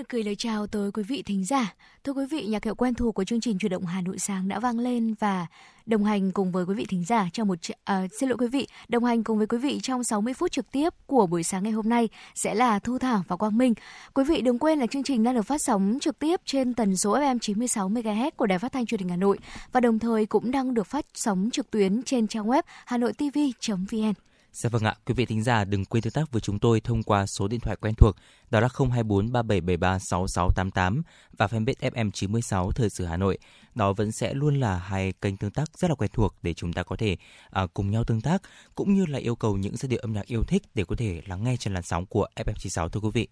[0.00, 1.74] Được gửi lời chào tới quý vị thính giả.
[2.04, 4.48] Thưa quý vị, nhạc hiệu quen thuộc của chương trình Chuyển động Hà Nội sáng
[4.48, 5.46] đã vang lên và
[5.86, 8.68] đồng hành cùng với quý vị thính giả trong một à, xin lỗi quý vị,
[8.88, 11.72] đồng hành cùng với quý vị trong 60 phút trực tiếp của buổi sáng ngày
[11.72, 13.74] hôm nay sẽ là Thu Thảo và Quang Minh.
[14.14, 16.96] Quý vị đừng quên là chương trình đang được phát sóng trực tiếp trên tần
[16.96, 19.38] số FM 96 MHz của Đài Phát thanh Truyền hình Hà Nội
[19.72, 24.29] và đồng thời cũng đang được phát sóng trực tuyến trên trang web hanoitv.vn.
[24.52, 27.02] Dạ vâng ạ, quý vị thính giả đừng quên tương tác với chúng tôi thông
[27.02, 28.16] qua số điện thoại quen thuộc
[28.50, 31.02] đó là 024 3773 6688
[31.38, 33.38] và fanpage FM96 Thời sự Hà Nội.
[33.74, 36.72] Đó vẫn sẽ luôn là hai kênh tương tác rất là quen thuộc để chúng
[36.72, 37.16] ta có thể
[37.50, 38.42] à, cùng nhau tương tác
[38.74, 41.22] cũng như là yêu cầu những giai điệu âm nhạc yêu thích để có thể
[41.26, 43.28] lắng nghe trên làn sóng của FM96 thưa quý vị.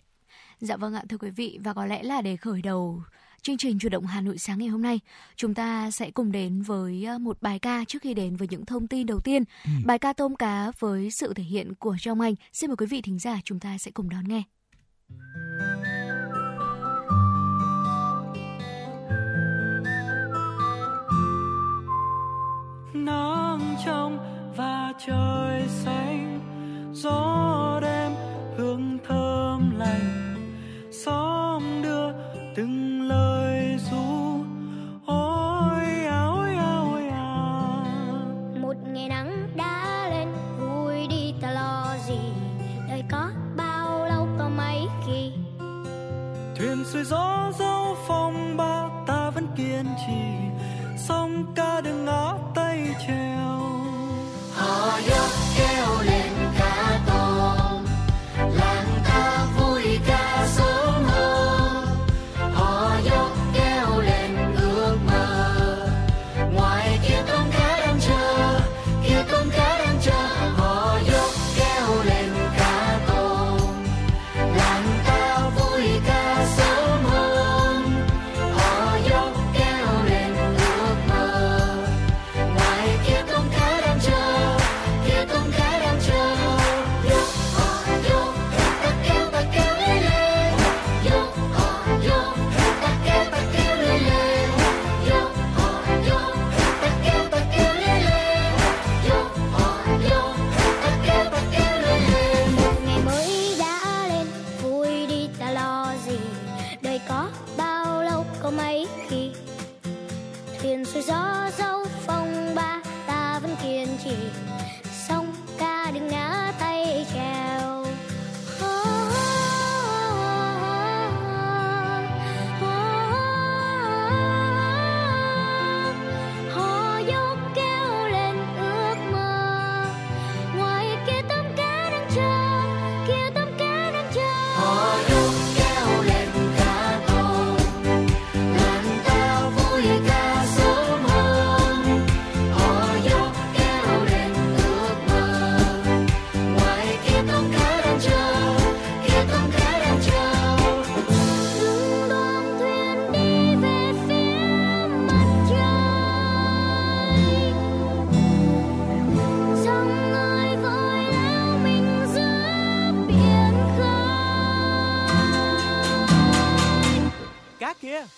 [0.60, 3.02] Dạ vâng ạ thưa quý vị và có lẽ là để khởi đầu
[3.42, 5.00] chương trình chủ động Hà Nội sáng ngày hôm nay,
[5.36, 8.64] chúng ta sẽ cùng đến với ờ, một bài ca trước khi đến với những
[8.64, 9.44] thông tin đầu tiên.
[9.64, 9.70] Ừ.
[9.84, 12.34] Bài ca tôm cá với sự thể hiện của Trong Anh.
[12.52, 14.42] Xin mời quý vị thính giả chúng ta sẽ cùng đón nghe.
[22.94, 24.18] nắng trong
[24.56, 26.40] và trời xanh
[26.92, 27.67] gió
[31.04, 32.12] xóm đưa
[32.56, 34.44] từng lời ru.
[35.06, 37.34] Ôi à ôi à ôi à.
[38.60, 40.28] Một ngày nắng đã lên
[40.60, 42.20] vui đi ta lo gì?
[42.88, 45.32] Đời có bao lâu có mấy khi?
[46.56, 50.48] Thuyền xuôi gió dấu phong ba ta vẫn kiên trì.
[50.96, 53.60] Sông ca đừng ngã tay treo
[54.54, 56.37] họ dốc kêu lên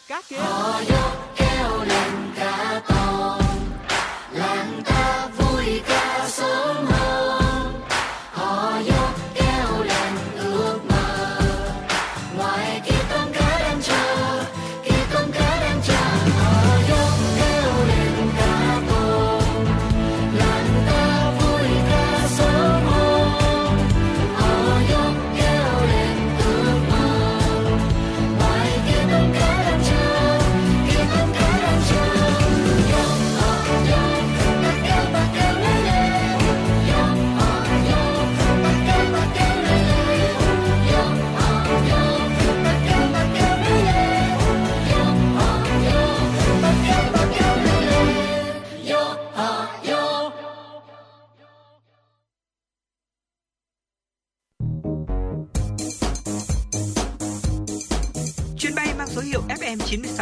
[0.09, 1.40] cá kia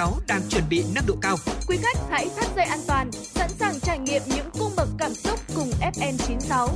[0.08, 1.36] FM96 đang chuẩn bị nâng độ cao.
[1.68, 5.14] Quý khách hãy thắt dây an toàn, sẵn sàng trải nghiệm những cung bậc cảm
[5.14, 6.68] xúc cùng FN96.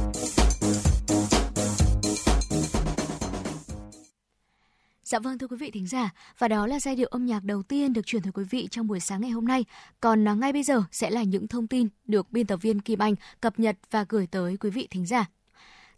[5.04, 7.62] Dạ vâng thưa quý vị thính giả, và đó là giai điệu âm nhạc đầu
[7.62, 9.64] tiên được truyền tới quý vị trong buổi sáng ngày hôm nay.
[10.00, 12.98] Còn à, ngay bây giờ sẽ là những thông tin được biên tập viên Kim
[12.98, 15.26] Anh cập nhật và gửi tới quý vị thính giả.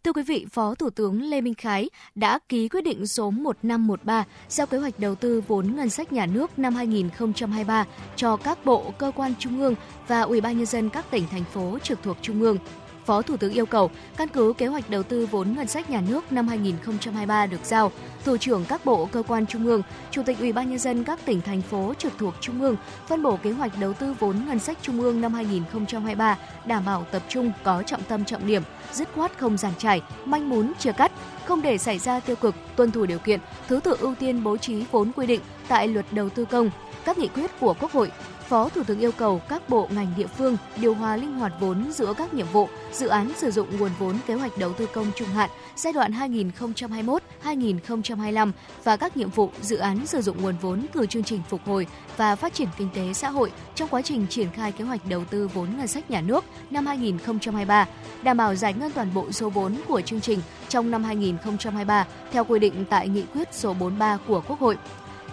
[0.05, 4.25] Thưa quý vị, Phó Thủ tướng Lê Minh Khái đã ký quyết định số 1513
[4.49, 7.85] giao kế hoạch đầu tư vốn ngân sách nhà nước năm 2023
[8.17, 9.75] cho các bộ, cơ quan trung ương
[10.09, 12.59] và Ủy ban nhân dân các tỉnh thành phố trực thuộc trung ương.
[13.07, 16.01] Phó Thủ tướng yêu cầu, căn cứ kế hoạch đầu tư vốn ngân sách nhà
[16.09, 17.93] nước năm 2023 được giao,
[18.25, 21.25] thủ trưởng các bộ cơ quan trung ương, chủ tịch Ủy ban nhân dân các
[21.25, 22.77] tỉnh thành phố trực thuộc trung ương
[23.09, 27.07] phân bổ kế hoạch đầu tư vốn ngân sách trung ương năm 2023 đảm bảo
[27.11, 28.63] tập trung, có trọng tâm trọng điểm,
[28.93, 31.13] dứt khoát không giàn trải, manh mún chia cắt,
[31.45, 34.57] không để xảy ra tiêu cực, tuân thủ điều kiện, thứ tự ưu tiên bố
[34.57, 36.71] trí vốn quy định tại luật đầu tư công,
[37.05, 38.11] các nghị quyết của Quốc hội,
[38.49, 41.93] Phó Thủ tướng yêu cầu các bộ ngành địa phương điều hòa linh hoạt vốn
[41.93, 45.07] giữa các nhiệm vụ, dự án sử dụng nguồn vốn kế hoạch đầu tư công
[45.17, 46.13] trung hạn giai đoạn
[47.45, 48.53] 2021-2025
[48.85, 51.87] và các nhiệm vụ dự án sử dụng nguồn vốn từ chương trình phục hồi
[52.17, 55.25] và phát triển kinh tế xã hội trong quá trình triển khai kế hoạch đầu
[55.25, 57.89] tư vốn ngân sách nhà nước năm 2023,
[58.23, 62.45] đảm bảo giải ngân toàn bộ số vốn của chương trình trong năm 2023 theo
[62.45, 64.77] quy định tại nghị quyết số 43 của Quốc hội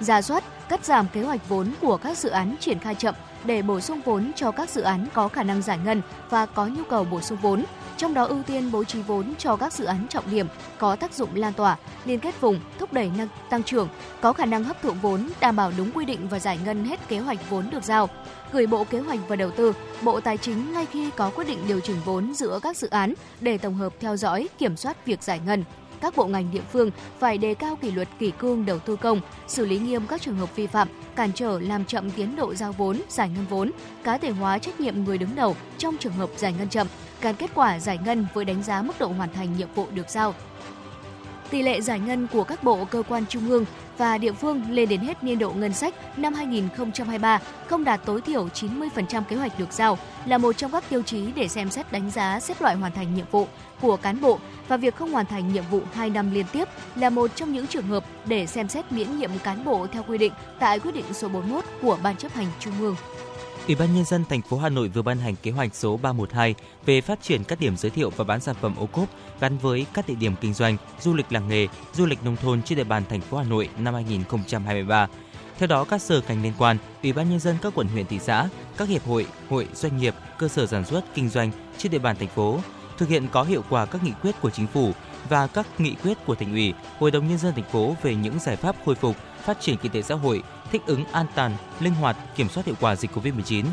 [0.04, 3.16] ra soát, cắt giảm kế hoạch vốn của các dự án triển khai chậm
[3.46, 6.66] để bổ sung vốn cho các dự án có khả năng giải ngân và có
[6.66, 7.64] nhu cầu bổ sung vốn,
[7.98, 11.14] trong đó ưu tiên bố trí vốn cho các dự án trọng điểm có tác
[11.14, 13.90] dụng lan tỏa, liên kết vùng, thúc đẩy năng tăng trưởng,
[14.22, 17.08] có khả năng hấp thụ vốn, đảm bảo đúng quy định và giải ngân hết
[17.08, 18.10] kế hoạch vốn được giao.
[18.52, 21.60] Gửi Bộ Kế hoạch và Đầu tư, Bộ Tài chính ngay khi có quyết định
[21.68, 25.24] điều chỉnh vốn giữa các dự án để tổng hợp theo dõi, kiểm soát việc
[25.24, 25.64] giải ngân
[26.02, 29.22] các bộ ngành địa phương phải đề cao kỷ luật kỷ cương đầu tư công,
[29.48, 32.72] xử lý nghiêm các trường hợp vi phạm, cản trở làm chậm tiến độ giao
[32.72, 33.72] vốn, giải ngân vốn,
[34.04, 36.88] cá thể hóa trách nhiệm người đứng đầu trong trường hợp giải ngân chậm,
[37.22, 40.10] gắn kết quả giải ngân với đánh giá mức độ hoàn thành nhiệm vụ được
[40.10, 40.34] giao.
[41.52, 43.66] Tỷ lệ giải ngân của các bộ, cơ quan trung ương
[43.98, 48.22] và địa phương lên đến hết niên độ ngân sách năm 2023 không đạt tối
[48.22, 51.92] thiểu 90% kế hoạch được giao, là một trong các tiêu chí để xem xét
[51.92, 53.48] đánh giá xếp loại hoàn thành nhiệm vụ
[53.82, 57.10] của cán bộ và việc không hoàn thành nhiệm vụ 2 năm liên tiếp là
[57.10, 60.34] một trong những trường hợp để xem xét miễn nhiệm cán bộ theo quy định
[60.60, 62.96] tại quyết định số 41 của Ban chấp hành Trung ương.
[63.68, 66.56] Ủy ban nhân dân thành phố Hà Nội vừa ban hành kế hoạch số 312
[66.86, 69.10] về phát triển các điểm giới thiệu và bán sản phẩm ô cốp
[69.40, 72.62] gắn với các địa điểm kinh doanh, du lịch làng nghề, du lịch nông thôn
[72.64, 75.08] trên địa bàn thành phố Hà Nội năm 2023.
[75.58, 78.20] Theo đó, các sở ngành liên quan, Ủy ban nhân dân các quận huyện thị
[78.20, 82.00] xã, các hiệp hội, hội doanh nghiệp, cơ sở sản xuất kinh doanh trên địa
[82.00, 82.60] bàn thành phố
[82.98, 84.92] thực hiện có hiệu quả các nghị quyết của chính phủ
[85.30, 88.40] và các nghị quyết của thành ủy, Hội đồng nhân dân thành phố về những
[88.40, 91.94] giải pháp khôi phục, phát triển kinh tế xã hội, thích ứng an toàn, linh
[91.94, 93.66] hoạt, kiểm soát hiệu quả dịch Covid-19.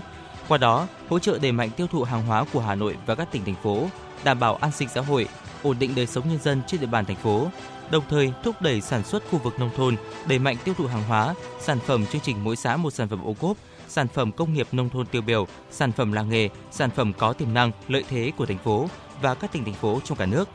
[0.48, 3.32] Qua đó, hỗ trợ đẩy mạnh tiêu thụ hàng hóa của Hà Nội và các
[3.32, 3.88] tỉnh thành phố,
[4.24, 5.28] đảm bảo an sinh xã hội,
[5.62, 7.48] ổn định đời sống nhân dân trên địa bàn thành phố,
[7.90, 11.02] đồng thời thúc đẩy sản xuất khu vực nông thôn, đẩy mạnh tiêu thụ hàng
[11.02, 13.56] hóa, sản phẩm chương trình mỗi xã một sản phẩm ô cốp,
[13.88, 17.32] sản phẩm công nghiệp nông thôn tiêu biểu, sản phẩm làng nghề, sản phẩm có
[17.32, 18.88] tiềm năng, lợi thế của thành phố
[19.22, 20.48] và các tỉnh thành phố trong cả nước.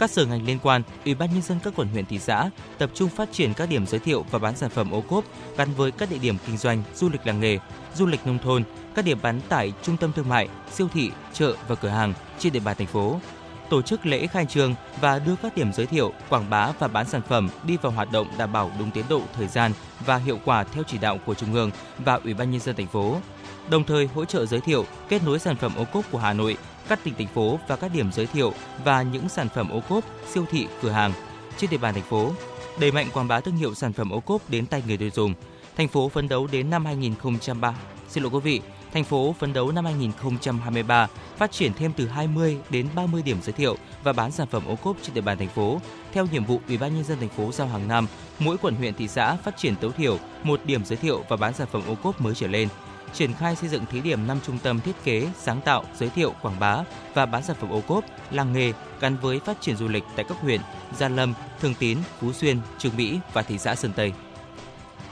[0.00, 2.90] Các sở ngành liên quan, Ủy ban nhân dân các quận huyện thị xã tập
[2.94, 5.24] trung phát triển các điểm giới thiệu và bán sản phẩm ô cốp
[5.56, 7.58] gắn với các địa điểm kinh doanh, du lịch làng nghề,
[7.94, 8.62] du lịch nông thôn,
[8.94, 12.52] các điểm bán tại trung tâm thương mại, siêu thị, chợ và cửa hàng trên
[12.52, 13.20] địa bàn thành phố
[13.70, 17.06] tổ chức lễ khai trương và đưa các điểm giới thiệu, quảng bá và bán
[17.06, 19.72] sản phẩm đi vào hoạt động đảm bảo đúng tiến độ, thời gian
[20.06, 22.86] và hiệu quả theo chỉ đạo của Trung ương và Ủy ban nhân dân thành
[22.86, 23.16] phố.
[23.70, 26.56] Đồng thời hỗ trợ giới thiệu, kết nối sản phẩm ô cốp của Hà Nội,
[26.90, 28.52] các tỉnh thành phố và các điểm giới thiệu
[28.84, 31.12] và những sản phẩm ô cốp, siêu thị, cửa hàng
[31.56, 32.32] trên địa bàn thành phố.
[32.80, 35.34] Đẩy mạnh quảng bá thương hiệu sản phẩm ô cốp đến tay người tiêu dùng.
[35.76, 37.74] Thành phố phấn đấu đến năm 2003
[38.08, 38.60] Xin lỗi quý vị,
[38.92, 41.06] thành phố phấn đấu năm 2023
[41.36, 44.76] phát triển thêm từ 20 đến 30 điểm giới thiệu và bán sản phẩm ô
[44.76, 45.80] cốp trên địa bàn thành phố.
[46.12, 48.06] Theo nhiệm vụ Ủy ban nhân dân thành phố giao hàng năm,
[48.38, 51.54] mỗi quận huyện thị xã phát triển tối thiểu một điểm giới thiệu và bán
[51.54, 52.68] sản phẩm ô cốp mới trở lên.
[53.14, 56.34] Triển khai xây dựng thí điểm 5 trung tâm thiết kế, sáng tạo, giới thiệu,
[56.42, 56.78] quảng bá
[57.14, 60.24] và bán sản phẩm ô cốp, làng nghề gắn với phát triển du lịch tại
[60.28, 60.60] các huyện
[60.98, 64.12] Gia Lâm, Thường Tín, Phú Xuyên, Trường Mỹ và thị xã Sơn Tây.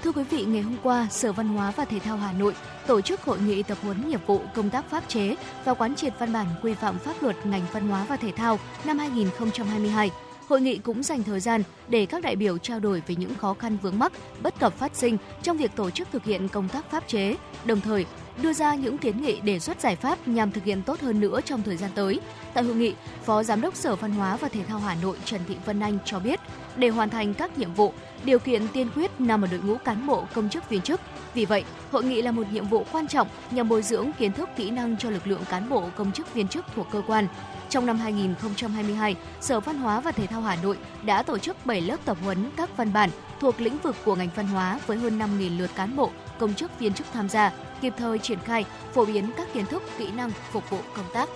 [0.02, 2.54] Thưa quý vị, ngày hôm qua, Sở Văn hóa và Thể thao Hà Nội
[2.86, 6.12] tổ chức hội nghị tập huấn nghiệp vụ công tác pháp chế và quán triệt
[6.18, 10.10] văn bản quy phạm pháp luật ngành văn hóa và thể thao năm 2022.
[10.48, 13.54] Hội nghị cũng dành thời gian để các đại biểu trao đổi về những khó
[13.54, 14.12] khăn vướng mắc,
[14.42, 17.80] bất cập phát sinh trong việc tổ chức thực hiện công tác pháp chế, đồng
[17.80, 18.06] thời
[18.42, 21.40] đưa ra những kiến nghị đề xuất giải pháp nhằm thực hiện tốt hơn nữa
[21.44, 22.20] trong thời gian tới.
[22.54, 25.40] Tại hội nghị, Phó Giám đốc Sở Văn hóa và Thể thao Hà Nội Trần
[25.48, 26.40] Thị Vân Anh cho biết,
[26.76, 27.92] để hoàn thành các nhiệm vụ,
[28.24, 31.00] điều kiện tiên quyết nằm ở đội ngũ cán bộ công chức viên chức
[31.38, 34.48] vì vậy, hội nghị là một nhiệm vụ quan trọng nhằm bồi dưỡng kiến thức
[34.56, 37.26] kỹ năng cho lực lượng cán bộ công chức viên chức thuộc cơ quan.
[37.68, 41.80] Trong năm 2022, Sở Văn hóa và Thể thao Hà Nội đã tổ chức 7
[41.80, 45.18] lớp tập huấn các văn bản thuộc lĩnh vực của ngành văn hóa với hơn
[45.18, 49.04] 5.000 lượt cán bộ, công chức viên chức tham gia, kịp thời triển khai, phổ
[49.04, 51.28] biến các kiến thức, kỹ năng phục vụ công tác.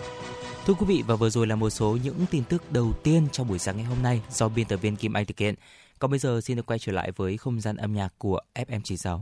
[0.67, 3.49] Thưa quý vị và vừa rồi là một số những tin tức đầu tiên trong
[3.49, 5.55] buổi sáng ngày hôm nay do biên tập viên Kim Anh thực hiện.
[5.99, 9.21] Còn bây giờ xin được quay trở lại với không gian âm nhạc của FM96.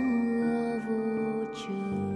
[0.00, 2.09] Mưa vô chừng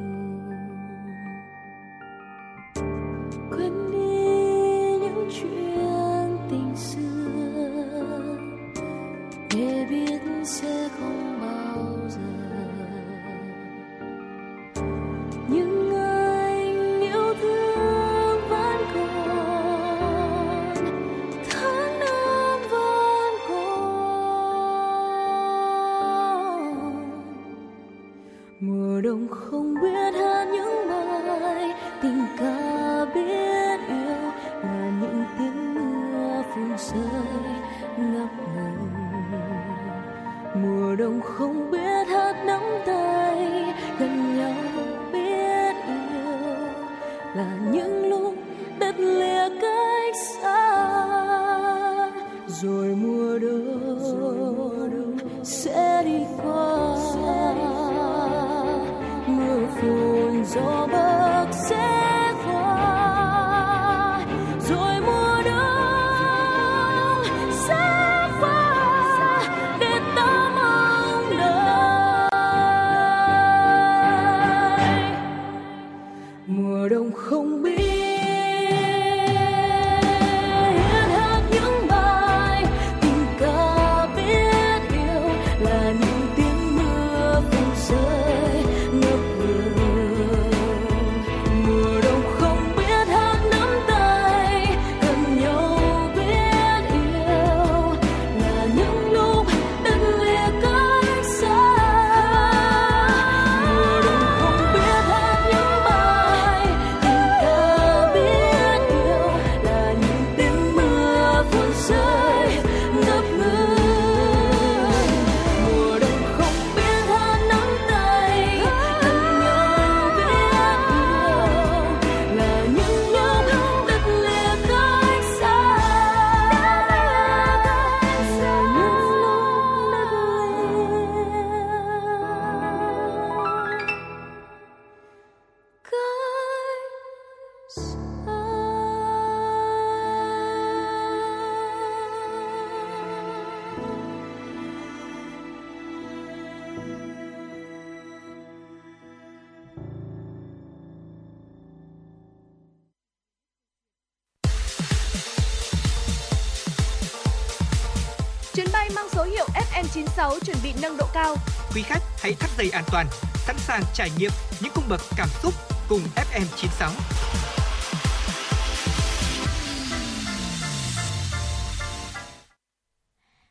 [162.94, 164.30] toàn, sẵn sàng trải nghiệm
[164.62, 165.54] những cung bậc cảm xúc
[165.88, 166.90] cùng FM96.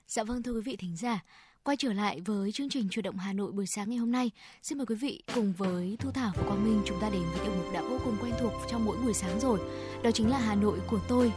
[0.07, 1.23] Dạ vâng thưa quý vị thính giả,
[1.63, 4.31] quay trở lại với chương trình chuyển động Hà Nội buổi sáng ngày hôm nay.
[4.61, 7.39] Xin mời quý vị cùng với Thu Thảo và Quang Minh chúng ta đến với
[7.43, 9.59] tiểu mục đã vô cùng quen thuộc trong mỗi buổi sáng rồi.
[10.03, 11.33] Đó chính là Hà Nội của tôi.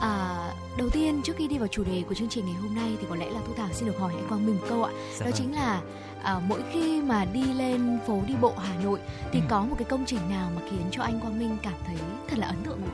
[0.00, 0.36] À,
[0.78, 3.06] đầu tiên trước khi đi vào chủ đề của chương trình ngày hôm nay thì
[3.08, 4.92] có lẽ là Thu Thảo xin được hỏi anh Quang Minh một câu ạ.
[4.92, 5.34] Dạ Đó vâng.
[5.36, 5.82] chính là
[6.22, 8.98] à, mỗi khi mà đi lên phố đi bộ Hà Nội
[9.32, 9.46] thì Ừ.
[9.48, 11.96] có một cái công trình nào mà khiến cho anh Quang Minh cảm thấy
[12.28, 12.92] thật là ấn tượng ạ?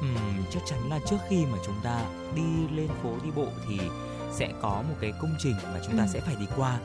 [0.00, 2.00] Ừm, chắc chắn là trước khi mà chúng ta
[2.34, 3.78] đi lên phố đi bộ thì
[4.32, 6.08] sẽ có một cái công trình mà chúng ta Ừ.
[6.12, 6.78] sẽ phải đi qua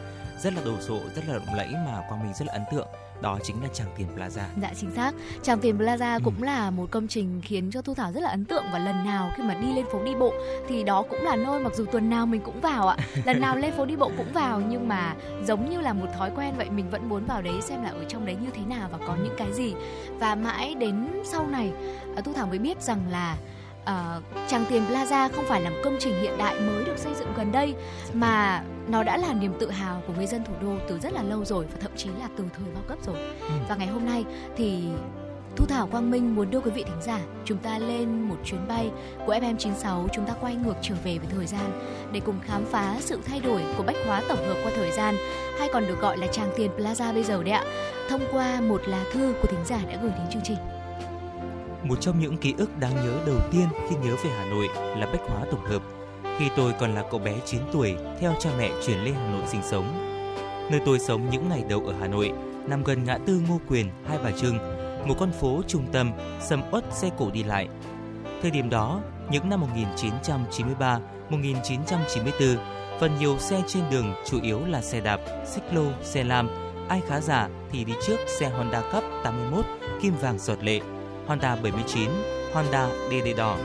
[0.43, 2.87] rất là đồ sộ, rất là lộng lẫy mà Quang Minh rất là ấn tượng.
[3.23, 4.43] Đó chính là Tràng Tiền Plaza.
[4.61, 5.11] Dạ chính xác.
[5.43, 6.19] Tràng Tiền Plaza Ừ.
[6.25, 9.05] cũng là một công trình khiến cho Thu Thảo rất là ấn tượng và lần
[9.05, 10.33] nào khi mà đi lên phố đi bộ
[10.67, 12.97] thì đó cũng là nơi mặc dù tuần nào mình cũng vào ạ.
[13.25, 15.15] Lần nào lên phố đi bộ cũng vào nhưng mà
[15.45, 18.03] giống như là một thói quen vậy mình vẫn muốn vào đấy xem là ở
[18.07, 19.73] trong đấy như thế nào và có những cái gì.
[20.19, 21.71] Và mãi đến sau này
[22.15, 23.37] ờ, Thu Thảo mới biết rằng là
[23.85, 27.13] ờ, Tràng Tiền Plaza không phải là một công trình hiện đại mới được xây
[27.19, 27.75] dựng gần đây
[28.13, 31.23] mà nó đã là niềm tự hào của người dân thủ đô từ rất là
[31.23, 33.15] lâu rồi và thậm chí là từ thời bao cấp rồi.
[33.69, 34.25] Và ngày hôm nay
[34.57, 34.83] thì
[35.55, 38.67] Thu Thảo Quang Minh muốn đưa quý vị thính giả chúng ta lên một chuyến
[38.67, 38.91] bay
[39.25, 42.97] của FM96 chúng ta quay ngược trở về với thời gian để cùng khám phá
[42.99, 45.15] sự thay đổi của bách hóa tổng hợp qua thời gian
[45.59, 47.63] hay còn được gọi là Tràng Tiền Plaza bây giờ đấy ạ
[48.09, 50.57] thông qua một lá thư của thính giả đã gửi đến chương trình.
[51.83, 55.05] Một trong những ký ức đáng nhớ đầu tiên khi nhớ về Hà Nội là
[55.05, 55.81] Bách Hóa Tổng Hợp.
[56.39, 59.41] Khi tôi còn là cậu bé 9 tuổi, theo cha mẹ chuyển lên Hà Nội
[59.47, 59.85] sinh sống.
[60.71, 62.31] Nơi tôi sống những ngày đầu ở Hà Nội
[62.67, 64.57] nằm gần ngã tư Ngô Quyền, Hai Bà Trưng,
[65.07, 67.67] một con phố trung tâm sầm uất xe cộ đi lại.
[68.41, 72.57] Thời điểm đó, những năm 1993, 1994,
[72.99, 76.49] phần nhiều xe trên đường chủ yếu là xe đạp, xích lô, xe lam.
[76.89, 79.65] Ai khá giả thì đi trước xe Honda Cup 81
[80.01, 80.79] kim vàng giọt lệ,
[81.27, 82.09] Honda 79,
[82.53, 83.57] Honda DD đỏ.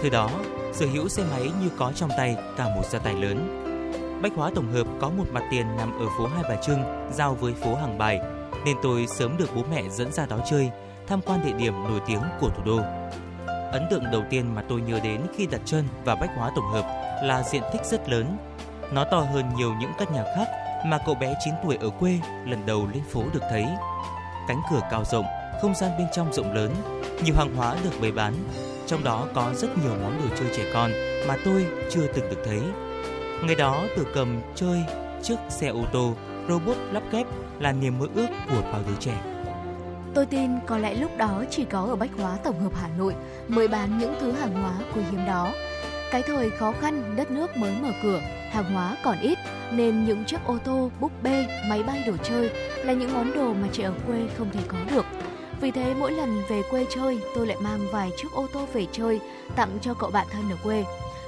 [0.00, 0.30] Thời đó,
[0.76, 3.62] sở hữu xe máy như có trong tay cả một gia tài lớn.
[4.22, 7.34] Bách hóa tổng hợp có một mặt tiền nằm ở phố Hai Bà Trưng, giao
[7.34, 8.20] với phố Hàng Bài,
[8.64, 10.70] nên tôi sớm được bố mẹ dẫn ra đó chơi,
[11.06, 12.80] tham quan địa điểm nổi tiếng của thủ đô.
[13.72, 16.72] Ấn tượng đầu tiên mà tôi nhớ đến khi đặt chân vào Bách hóa tổng
[16.72, 16.84] hợp
[17.22, 18.36] là diện tích rất lớn.
[18.92, 20.48] Nó to hơn nhiều những căn nhà khác
[20.86, 23.66] mà cậu bé 9 tuổi ở quê lần đầu lên phố được thấy.
[24.48, 25.26] Cánh cửa cao rộng,
[25.62, 26.74] không gian bên trong rộng lớn,
[27.24, 28.34] nhiều hàng hóa được bày bán,
[28.86, 30.90] trong đó có rất nhiều món đồ chơi trẻ con
[31.28, 32.60] mà tôi chưa từng được thấy.
[33.42, 34.78] Ngày đó từ cầm chơi
[35.22, 36.14] chiếc xe ô tô
[36.48, 37.26] robot lắp ghép
[37.58, 39.14] là niềm mơ ước của bao đứa trẻ.
[40.14, 43.14] Tôi tin có lẽ lúc đó chỉ có ở Bách Hóa Tổng hợp Hà Nội
[43.48, 45.52] mới bán những thứ hàng hóa quý hiếm đó.
[46.10, 48.20] Cái thời khó khăn, đất nước mới mở cửa,
[48.50, 49.38] hàng hóa còn ít
[49.72, 52.50] nên những chiếc ô tô, búp bê, máy bay đồ chơi
[52.84, 55.04] là những món đồ mà trẻ ở quê không thể có được.
[55.60, 58.86] Vì thế mỗi lần về quê chơi, tôi lại mang vài chiếc ô tô về
[58.92, 59.20] chơi
[59.56, 60.84] tặng cho cậu bạn thân ở quê.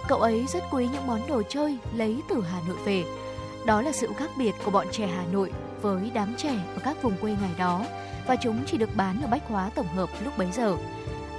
[0.09, 3.05] Cậu ấy rất quý những món đồ chơi lấy từ Hà Nội về.
[3.65, 7.03] Đó là sự khác biệt của bọn trẻ Hà Nội với đám trẻ ở các
[7.03, 7.85] vùng quê ngày đó
[8.27, 10.77] và chúng chỉ được bán ở Bách Hóa Tổng hợp lúc bấy giờ.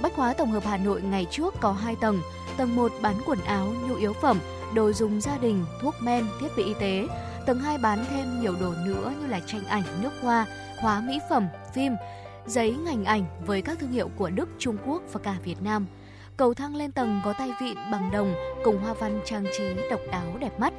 [0.02, 2.20] Bách Hóa Tổng hợp Hà Nội ngày trước có 2 tầng,
[2.56, 4.38] tầng 1 bán quần áo, nhu yếu phẩm,
[4.74, 7.06] đồ dùng gia đình, thuốc men, thiết bị y tế.
[7.46, 10.46] Tầng 2 bán thêm nhiều đồ nữa như là tranh ảnh, nước hoa,
[10.80, 11.92] hóa mỹ phẩm, phim,
[12.46, 15.86] giấy ngành ảnh với các thương hiệu của Đức, Trung Quốc và cả Việt Nam.
[16.36, 20.00] Cầu thang lên tầng có tay vịn bằng đồng cùng hoa văn trang trí độc
[20.12, 20.72] đáo đẹp mắt.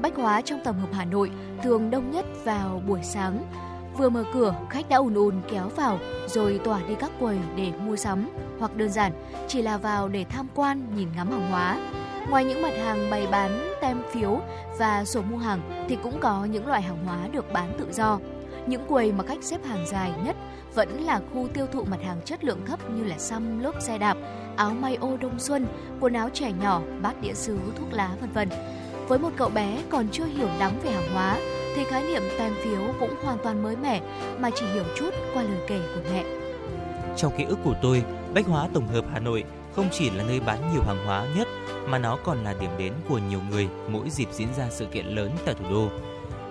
[0.00, 1.30] Bách hóa trong tổng hợp Hà Nội
[1.62, 3.44] thường đông nhất vào buổi sáng.
[3.96, 7.72] Vừa mở cửa, khách đã ùn ùn kéo vào rồi tỏa đi các quầy để
[7.78, 9.12] mua sắm hoặc đơn giản
[9.48, 11.78] chỉ là vào để tham quan nhìn ngắm hàng hóa.
[12.30, 14.40] Ngoài những mặt hàng bày bán tem phiếu
[14.78, 18.18] và sổ mua hàng thì cũng có những loại hàng hóa được bán tự do.
[18.66, 20.36] Những quầy mà khách xếp hàng dài nhất
[20.74, 23.98] vẫn là khu tiêu thụ mặt hàng chất lượng thấp như là xăm lốp xe
[23.98, 24.16] đạp,
[24.56, 25.66] áo may ô đông xuân,
[26.00, 28.48] quần áo trẻ nhỏ, bát đĩa sứ, thuốc lá vân vân.
[29.08, 31.38] Với một cậu bé còn chưa hiểu lắm về hàng hóa
[31.76, 34.00] thì khái niệm tem phiếu cũng hoàn toàn mới mẻ
[34.38, 36.24] mà chỉ hiểu chút qua lời kể của mẹ.
[37.16, 39.44] Trong ký ức của tôi, Bách hóa tổng hợp Hà Nội
[39.76, 41.48] không chỉ là nơi bán nhiều hàng hóa nhất
[41.86, 45.06] mà nó còn là điểm đến của nhiều người mỗi dịp diễn ra sự kiện
[45.06, 45.88] lớn tại thủ đô.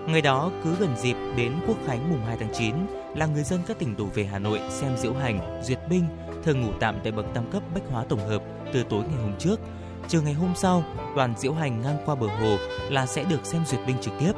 [0.06, 2.74] Ngày đó cứ gần dịp đến Quốc khánh mùng 2 tháng 9
[3.16, 6.04] là người dân các tỉnh đổ về Hà Nội xem diễu hành, duyệt binh,
[6.44, 9.32] thường ngủ tạm tại bậc tam cấp Bách hóa tổng hợp từ tối ngày hôm
[9.38, 9.60] trước.
[10.08, 10.84] Chiều ngày hôm sau,
[11.16, 12.56] đoàn diễu hành ngang qua bờ hồ
[12.90, 14.32] là sẽ được xem duyệt binh trực tiếp.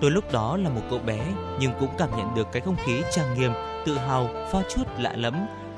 [0.00, 1.26] Tôi lúc đó là một cậu bé
[1.60, 3.52] nhưng cũng cảm nhận được cái không khí trang nghiêm,
[3.86, 5.34] tự hào, pha chút lạ lẫm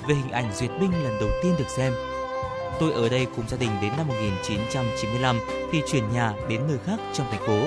[0.09, 1.93] về hình ảnh duyệt binh lần đầu tiên được xem.
[2.81, 5.39] Tôi ở đây cùng gia đình đến năm 1995
[5.73, 7.67] thì chuyển nhà đến nơi khác trong thành phố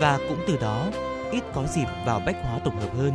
[0.00, 0.86] và cũng từ đó
[1.32, 3.12] ít có dịp vào bách hóa tổng hợp hơn.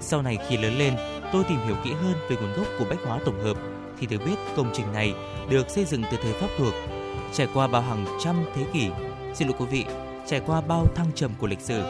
[0.00, 0.94] Sau này khi lớn lên,
[1.32, 3.56] tôi tìm hiểu kỹ hơn về nguồn gốc của bách hóa tổng hợp
[4.00, 5.14] thì được biết công trình này
[5.50, 6.74] được xây dựng từ thời Pháp thuộc,
[7.32, 8.90] trải qua bao hàng trăm thế kỷ.
[9.34, 9.84] Xin lỗi quý vị,
[10.26, 11.82] trải qua bao thăng trầm của lịch sử.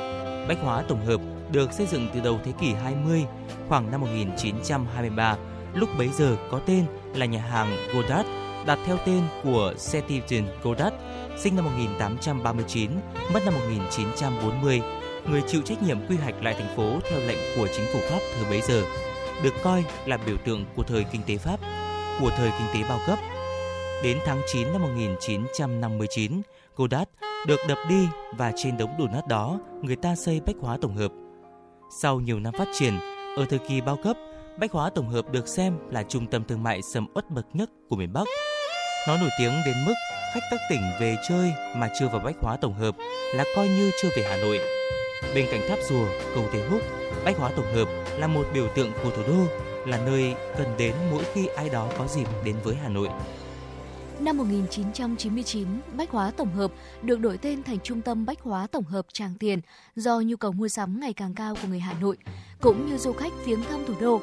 [0.49, 1.21] Bách hóa tổng hợp
[1.53, 3.25] được xây dựng từ đầu thế kỷ 20,
[3.69, 5.37] khoảng năm 1923,
[5.75, 8.29] lúc bấy giờ có tên là nhà hàng Godard,
[8.67, 10.97] đặt theo tên của Stephen Godard,
[11.39, 12.91] sinh năm 1839,
[13.33, 14.83] mất năm 1940,
[15.31, 18.19] người chịu trách nhiệm quy hoạch lại thành phố theo lệnh của chính phủ Pháp
[18.35, 18.83] thời bấy giờ,
[19.43, 21.61] được coi là biểu tượng của thời kinh tế Pháp,
[22.21, 23.19] của thời kinh tế bao cấp.
[24.03, 26.43] Đến tháng 9 năm 1959,
[26.77, 27.11] Godard
[27.47, 30.97] được đập đi và trên đống đổ nát đó, người ta xây bách hóa tổng
[30.97, 31.13] hợp.
[32.03, 32.99] Sau nhiều năm phát triển,
[33.37, 34.17] ở thời kỳ bao cấp,
[34.61, 37.71] bách hóa tổng hợp được xem là trung tâm thương mại sầm uất bậc nhất
[37.89, 38.25] của miền Bắc.
[39.09, 39.95] Nó nổi tiếng đến mức
[40.35, 42.97] khách các tỉnh về chơi mà chưa vào bách hóa tổng hợp
[43.35, 44.61] là coi như chưa về Hà Nội.
[45.35, 46.83] Bên cạnh tháp rùa, cầu Thế Húc,
[47.25, 49.45] bách hóa tổng hợp là một biểu tượng của thủ đô,
[49.87, 53.09] là nơi cần đến mỗi khi ai đó có dịp đến với Hà Nội.
[54.21, 58.85] Năm 1999, Bách Hóa Tổng hợp được đổi tên thành Trung tâm Bách Hóa Tổng
[58.85, 59.61] hợp Tràng Tiền
[59.97, 62.17] do nhu cầu mua sắm ngày càng cao của người Hà Nội,
[62.61, 64.21] cũng như du khách viếng thăm thủ đô.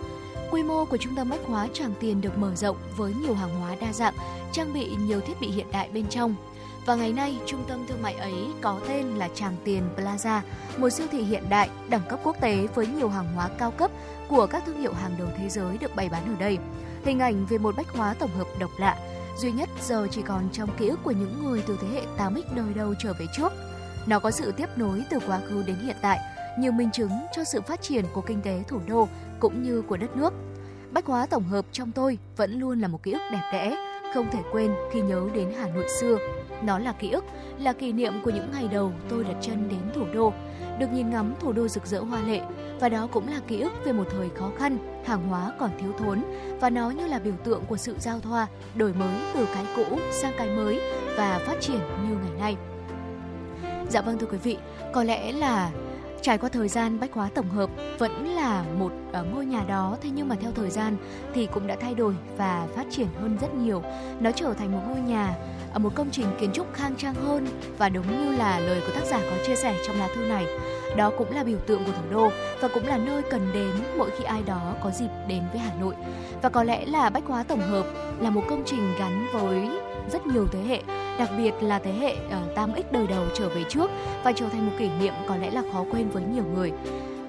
[0.52, 3.60] Quy mô của Trung tâm Bách Hóa Tràng Tiền được mở rộng với nhiều hàng
[3.60, 4.14] hóa đa dạng,
[4.52, 6.36] trang bị nhiều thiết bị hiện đại bên trong.
[6.86, 10.42] Và ngày nay, trung tâm thương mại ấy có tên là Tràng Tiền Plaza,
[10.78, 13.92] một siêu thị hiện đại, đẳng cấp quốc tế với nhiều hàng hóa cao cấp
[14.28, 16.58] của các thương hiệu hàng đầu thế giới được bày bán ở đây.
[17.06, 18.98] Hình ảnh về một bách hóa tổng hợp độc lạ,
[19.38, 22.42] duy nhất giờ chỉ còn trong ký ức của những người từ thế hệ 8X
[22.56, 23.54] đời đầu trở về trước.
[24.06, 26.20] Nó có sự tiếp nối từ quá khứ đến hiện tại,
[26.60, 29.08] nhiều minh chứng cho sự phát triển của kinh tế thủ đô
[29.40, 30.34] cũng như của đất nước.
[30.92, 33.76] Bách hóa tổng hợp trong tôi vẫn luôn là một ký ức đẹp đẽ,
[34.14, 36.18] không thể quên khi nhớ đến Hà Nội xưa.
[36.62, 37.26] Nó là ký ức,
[37.60, 40.34] là kỷ niệm của những ngày đầu tôi đặt chân đến thủ đô,
[40.80, 42.42] được nhìn ngắm thủ đô rực rỡ hoa lệ
[42.80, 45.92] và đó cũng là ký ức về một thời khó khăn, hàng hóa còn thiếu
[46.00, 46.24] thốn
[46.60, 50.00] và nó như là biểu tượng của sự giao thoa, đổi mới từ cái cũ
[50.12, 50.82] sang cái mới
[51.18, 52.56] và phát triển như ngày nay.
[53.90, 54.58] Dạ vâng thưa quý vị,
[54.94, 55.72] có lẽ là
[56.22, 59.98] trải qua thời gian bách hóa tổng hợp, vẫn là một ờ, ngôi nhà đó.
[60.02, 60.98] Thế nhưng mà theo thời gian
[61.34, 63.84] thì cũng đã thay đổi và phát triển hơn rất nhiều.
[64.20, 65.36] Nó trở thành một ngôi nhà
[65.74, 67.48] ờ, một công trình kiến trúc khang trang hơn
[67.78, 70.46] và đúng như là lời của tác giả có chia sẻ trong lá thư này.
[70.98, 72.30] Đó cũng là biểu tượng của thủ đô
[72.62, 75.74] và cũng là nơi cần đến mỗi khi ai đó có dịp đến với Hà
[75.80, 75.96] Nội.
[76.42, 77.86] Và có lẽ là bách hóa tổng hợp
[78.20, 79.70] là một công trình gắn với
[80.12, 80.82] rất nhiều thế hệ
[81.20, 83.92] đặc biệt là thế hệ ờ, uh, 8X đời đầu trở về trước
[84.24, 86.72] và trở thành một kỷ niệm có lẽ là khó quên với nhiều người.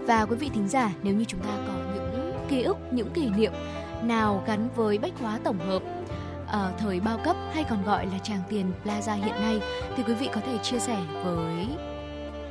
[0.07, 3.31] Và quý vị thính giả, nếu như chúng ta có những ký ức, những kỷ
[3.31, 3.53] niệm
[4.03, 5.83] nào gắn với bách hóa tổng hợp
[6.47, 9.61] ở thời bao cấp hay còn gọi là tràng tiền Plaza hiện nay
[9.97, 11.67] thì quý vị có thể chia sẻ với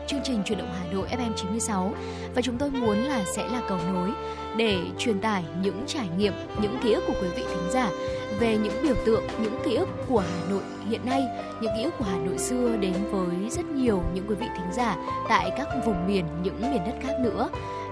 [0.08, 1.94] chương trình chuyển động Hà Nội FM 96
[2.36, 4.10] và chúng tôi muốn là sẽ là cầu nối
[4.58, 7.90] để truyền tải những trải nghiệm, những ký ức của quý vị thính giả
[8.40, 11.24] về những biểu tượng, những ký ức của Hà Nội hiện nay,
[11.62, 14.74] những ký ức của Hà Nội xưa đến với rất nhiều những quý vị thính
[14.74, 14.96] giả
[15.30, 17.50] tại các vùng miền, những miền đất khác nữa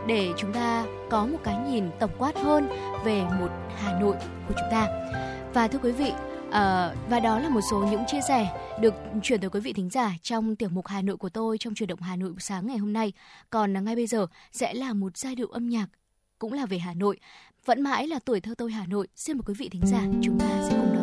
[0.08, 2.68] để chúng ta có một cái nhìn tổng quát hơn
[3.06, 4.16] về một Hà Nội
[4.48, 4.88] của chúng ta.
[5.54, 6.12] Và thưa quý vị,
[6.48, 6.54] uh,
[7.10, 8.48] và đó là một số những chia sẻ
[8.80, 11.76] được chuyển tới quý vị thính giả trong tiểu mục Hà Nội của tôi trong
[11.76, 13.14] truyền động Hà Nội sáng ngày hôm nay.
[13.50, 15.88] Còn ngay bây giờ sẽ là một giai điệu âm nhạc
[16.40, 17.18] cũng là về Hà Nội.
[17.66, 19.08] Vẫn mãi là tuổi thơ tôi Hà Nội.
[19.16, 21.03] Xin mời quý vị thính giả, chúng ta sẽ cùng đón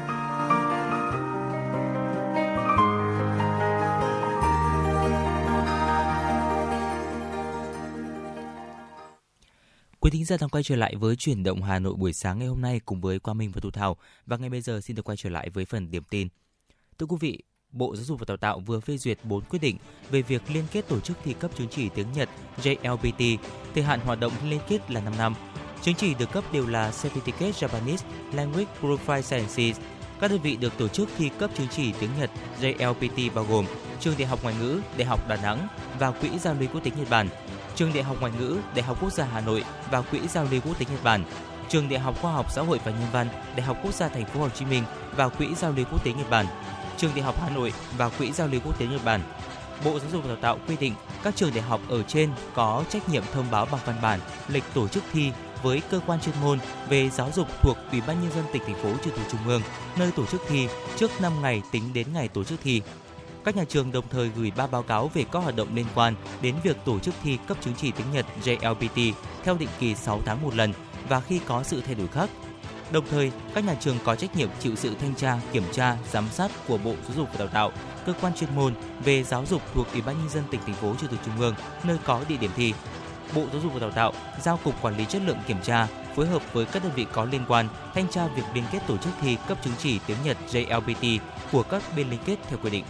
[10.11, 12.47] Quý thính giả đang quay trở lại với chuyển động Hà Nội buổi sáng ngày
[12.47, 15.03] hôm nay cùng với Quang Minh và Thu Thảo và ngay bây giờ xin được
[15.05, 16.27] quay trở lại với phần điểm tin.
[16.97, 19.77] Thưa quý vị, Bộ Giáo dục và Đào tạo vừa phê duyệt 4 quyết định
[20.09, 22.29] về việc liên kết tổ chức thi cấp chứng chỉ tiếng Nhật
[22.61, 23.37] JLPT,
[23.73, 25.35] thời hạn hoạt động liên kết là 5 năm.
[25.81, 29.79] Chứng chỉ được cấp đều là Certificate Japanese Language Profile Sciences.
[30.19, 32.29] Các đơn vị được tổ chức thi cấp chứng chỉ tiếng Nhật
[32.61, 33.65] JLPT bao gồm
[33.99, 35.67] Trường Đại học Ngoại ngữ, Đại học Đà Nẵng
[35.99, 37.27] và Quỹ giao lưu quốc tế Nhật Bản,
[37.75, 40.61] Trường Đại học Ngoại ngữ, Đại học Quốc gia Hà Nội và Quỹ giao lưu
[40.65, 41.23] quốc tế Nhật Bản,
[41.69, 44.25] Trường Đại học Khoa học Xã hội và Nhân văn, Đại học Quốc gia Thành
[44.25, 44.83] phố Hồ Chí Minh
[45.15, 46.45] và Quỹ giao lưu quốc tế Nhật Bản,
[46.97, 49.21] Trường Đại học Hà Nội và Quỹ giao lưu quốc tế Nhật Bản.
[49.85, 52.83] Bộ Giáo dục và Đào tạo quy định các trường đại học ở trên có
[52.89, 55.31] trách nhiệm thông báo bằng văn bản lịch tổ chức thi
[55.63, 58.83] với cơ quan chuyên môn về giáo dục thuộc Ủy ban nhân dân tỉnh thành
[58.83, 59.61] phố trực thuộc trung ương
[59.97, 62.81] nơi tổ chức thi trước 5 ngày tính đến ngày tổ chức thi.
[63.43, 66.15] Các nhà trường đồng thời gửi ba báo cáo về các hoạt động liên quan
[66.41, 70.21] đến việc tổ chức thi cấp chứng chỉ tiếng Nhật JLPT theo định kỳ 6
[70.25, 70.73] tháng một lần
[71.09, 72.29] và khi có sự thay đổi khác.
[72.91, 76.25] Đồng thời, các nhà trường có trách nhiệm chịu sự thanh tra, kiểm tra, giám
[76.31, 77.71] sát của Bộ Giáo dục và Đào tạo,
[78.05, 78.73] cơ quan chuyên môn
[79.03, 81.55] về giáo dục thuộc Ủy ban nhân dân tỉnh thành phố trực thuộc trung ương
[81.83, 82.73] nơi có địa điểm thi.
[83.35, 86.27] Bộ Giáo dục và Đào tạo giao cục quản lý chất lượng kiểm tra phối
[86.27, 89.13] hợp với các đơn vị có liên quan thanh tra việc liên kết tổ chức
[89.21, 91.19] thi cấp chứng chỉ tiếng Nhật JLPT
[91.51, 92.83] của các bên liên kết theo quy định.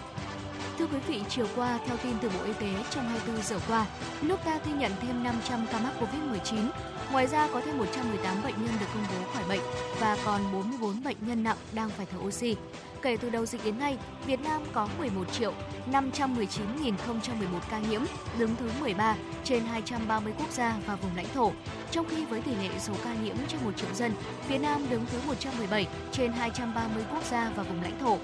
[0.82, 3.86] Thưa quý vị, chiều qua, theo tin từ Bộ Y tế, trong 24 giờ qua,
[4.22, 6.70] nước ta ghi nhận thêm 500 ca mắc COVID-19.
[7.12, 9.60] Ngoài ra, có thêm 118 bệnh nhân được công bố khỏi bệnh
[10.00, 12.56] và còn 44 bệnh nhân nặng đang phải thở oxy.
[13.02, 15.54] Kể từ đầu dịch đến nay, Việt Nam có 11 triệu
[15.92, 18.02] 519.011 ca nhiễm,
[18.40, 21.52] đứng thứ 13 trên 230 quốc gia và vùng lãnh thổ.
[21.92, 24.14] Trong khi với tỷ lệ số ca nhiễm trên 1 triệu dân,
[24.48, 28.18] Việt Nam đứng thứ 117 trên 230 quốc gia và vùng lãnh thổ.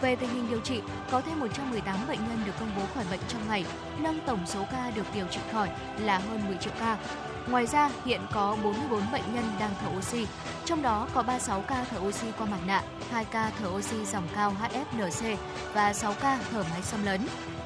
[0.00, 3.20] Về tình hình điều trị, có thêm 118 bệnh nhân được công bố khỏi bệnh
[3.28, 3.64] trong ngày,
[3.98, 5.68] nâng tổng số ca được điều trị khỏi
[5.98, 6.98] là hơn 10 triệu ca.
[7.48, 10.26] Ngoài ra, hiện có 44 bệnh nhân đang thở oxy,
[10.64, 14.28] trong đó có 36 ca thở oxy qua mặt nạ, 2 ca thở oxy dòng
[14.34, 15.36] cao HFNC
[15.74, 17.20] và 6 ca thở máy xâm lấn.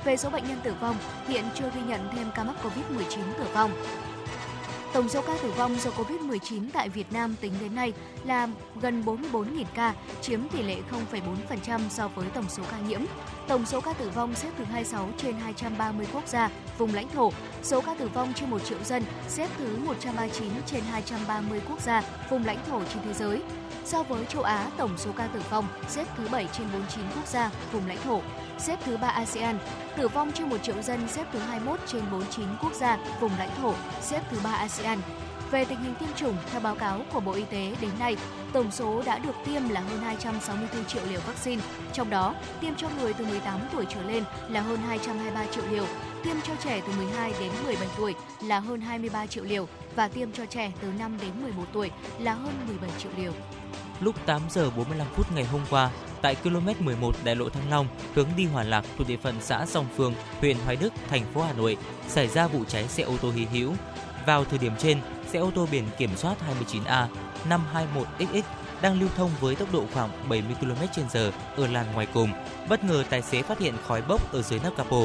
[0.04, 0.96] Về số bệnh nhân tử vong,
[1.28, 3.70] hiện chưa ghi nhận thêm ca mắc COVID-19 tử vong.
[4.92, 7.92] Tổng số ca tử vong do COVID-19 tại Việt Nam tính đến nay
[8.24, 8.48] là
[8.80, 10.76] gần 44.000 ca, chiếm tỷ lệ
[11.12, 13.00] 0,4% so với tổng số ca nhiễm.
[13.48, 17.32] Tổng số ca tử vong xếp thứ 26 trên 230 quốc gia, vùng lãnh thổ.
[17.62, 22.02] Số ca tử vong trên 1 triệu dân xếp thứ 139 trên 230 quốc gia,
[22.30, 23.42] vùng lãnh thổ trên thế giới.
[23.84, 27.26] So với châu Á, tổng số ca tử vong xếp thứ 7 trên 49 quốc
[27.26, 28.20] gia, vùng lãnh thổ,
[28.58, 29.58] xếp thứ 3 ASEAN.
[29.96, 33.50] Tử vong trên 1 triệu dân xếp thứ 21 trên 49 quốc gia, vùng lãnh
[33.62, 34.98] thổ, xếp thứ 3 ASEAN.
[35.50, 38.16] Về tình hình tiêm chủng, theo báo cáo của Bộ Y tế đến nay,
[38.52, 41.62] tổng số đã được tiêm là hơn 264 triệu liều vaccine.
[41.92, 45.87] Trong đó, tiêm cho người từ 18 tuổi trở lên là hơn 223 triệu liều,
[46.24, 50.32] tiêm cho trẻ từ 12 đến 17 tuổi là hơn 23 triệu liều và tiêm
[50.32, 53.32] cho trẻ từ 5 đến 11 tuổi là hơn 17 triệu liều.
[54.00, 55.90] Lúc 8 giờ 45 phút ngày hôm qua,
[56.22, 59.66] tại km 11 đại lộ Thăng Long, hướng đi Hòa Lạc thuộc địa phận xã
[59.66, 61.76] Song Phương, huyện Hoài Đức, thành phố Hà Nội,
[62.08, 63.72] xảy ra vụ cháy xe ô tô hy hữu.
[64.26, 65.00] Vào thời điểm trên,
[65.32, 67.06] xe ô tô biển kiểm soát 29A
[67.48, 68.42] 521XX
[68.82, 72.30] đang lưu thông với tốc độ khoảng 70 km/h ở làn ngoài cùng.
[72.68, 75.00] Bất ngờ tài xế phát hiện khói bốc ở dưới nắp capo.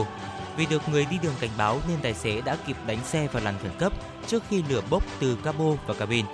[0.57, 3.43] Vì được người đi đường cảnh báo nên tài xế đã kịp đánh xe vào
[3.43, 3.93] làn khẩn cấp
[4.27, 6.25] trước khi lửa bốc từ capo và cabin.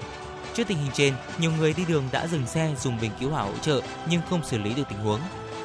[0.54, 3.42] Trước tình hình trên, nhiều người đi đường đã dừng xe dùng bình cứu hỏa
[3.42, 5.20] hỗ trợ nhưng không xử lý được tình huống.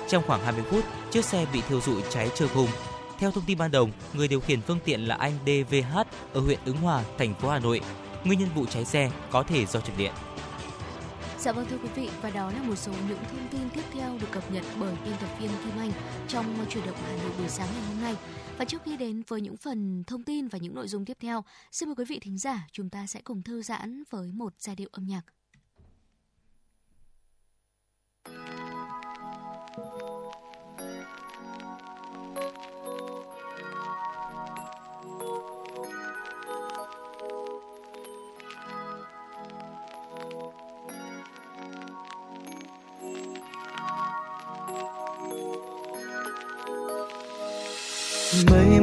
[0.09, 2.69] Trong khoảng 20 phút, chiếc xe bị thiêu rụi cháy trơ khung.
[3.19, 5.99] Theo thông tin ban đầu, người điều khiển phương tiện là anh DVH
[6.33, 7.81] ở huyện Ứng Hòa, thành phố Hà Nội.
[8.25, 10.13] Nguyên nhân vụ cháy xe có thể do chập điện.
[11.39, 14.19] Dạ vâng thưa quý vị và đó là một số những thông tin tiếp theo
[14.21, 15.93] được cập nhật bởi biên tập viên Kim Anh
[16.29, 18.17] trong chuyển động Hà Nội buổi sáng ngày hôm nay.
[18.59, 21.45] Và trước khi đến với những phần thông tin và những nội dung tiếp theo,
[21.73, 24.77] xin mời quý vị thính giả chúng ta sẽ cùng thư giãn với một giai
[24.77, 25.23] điệu âm nhạc.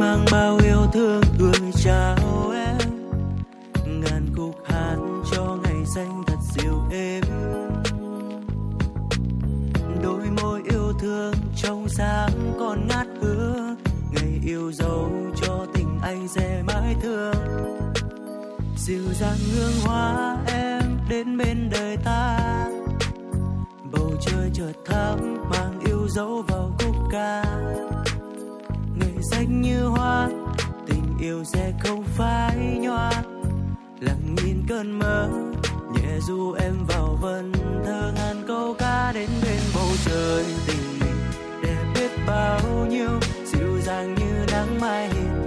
[0.02, 2.78] Mang bao yêu thương gửi chào em.
[3.86, 4.96] Ngàn khúc hát
[5.32, 7.24] cho ngày xanh thật dịu êm.
[10.04, 13.76] Đôi môi yêu thương trong sáng còn ngát hương
[14.12, 17.36] ngày yêu dấu cho tình anh sẽ mãi thương.
[18.78, 22.40] Dịu dàng hương hoa em đến bên đời ta.
[23.92, 27.61] Bầu trời chợt thắm, mang yêu dấu vào khúc ca
[29.22, 30.30] ngày xanh như hoa,
[30.88, 33.12] tình yêu sẽ không phai nhòa.
[34.00, 35.30] Lặng nhìn cơn mơ,
[35.94, 37.52] nhẹ du em vào vần
[37.86, 40.46] thơ ngàn câu ca đến bên bầu trời.
[40.68, 41.16] Tình mình
[41.64, 43.10] đẹp biết bao nhiêu,
[43.46, 45.41] dịu dàng như nắng mai hình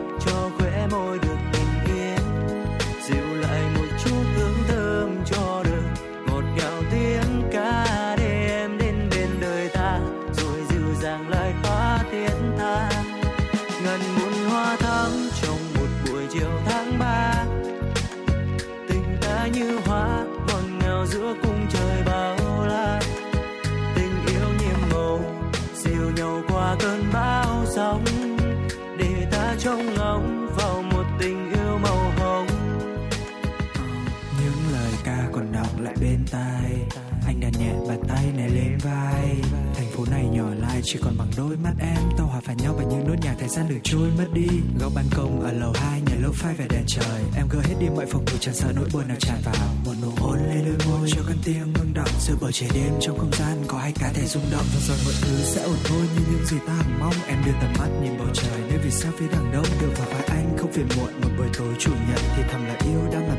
[40.85, 42.03] chỉ còn bằng đôi mắt em.
[42.19, 44.47] Tao hòa phải nhau bằng những nốt nhạc thời gian được trôi mất đi.
[44.81, 47.23] Góc ban công ở lầu hai, nhà lô phai về đèn trời.
[47.37, 49.75] Em gỡ hết đi mọi phòng thủ chẳng sợ nỗi buồn nào tràn vào.
[49.85, 52.09] Một nụ hôn lên đôi môi, cho con tim ngưng động.
[52.21, 54.67] Giữa bầu trời đêm trong không gian có hai cá thể rung động.
[54.75, 57.53] Và rồi mọi thứ sẽ ổn thôi như những gì ta hằng mong, em đưa
[57.61, 58.61] tầm mắt nhìn bầu trời.
[58.69, 61.21] Nơi vì sao phía đằng đông được vào vai anh không phiền muộn.
[61.23, 63.39] Một buổi tối chủ nhật thì thầm là yêu đang làm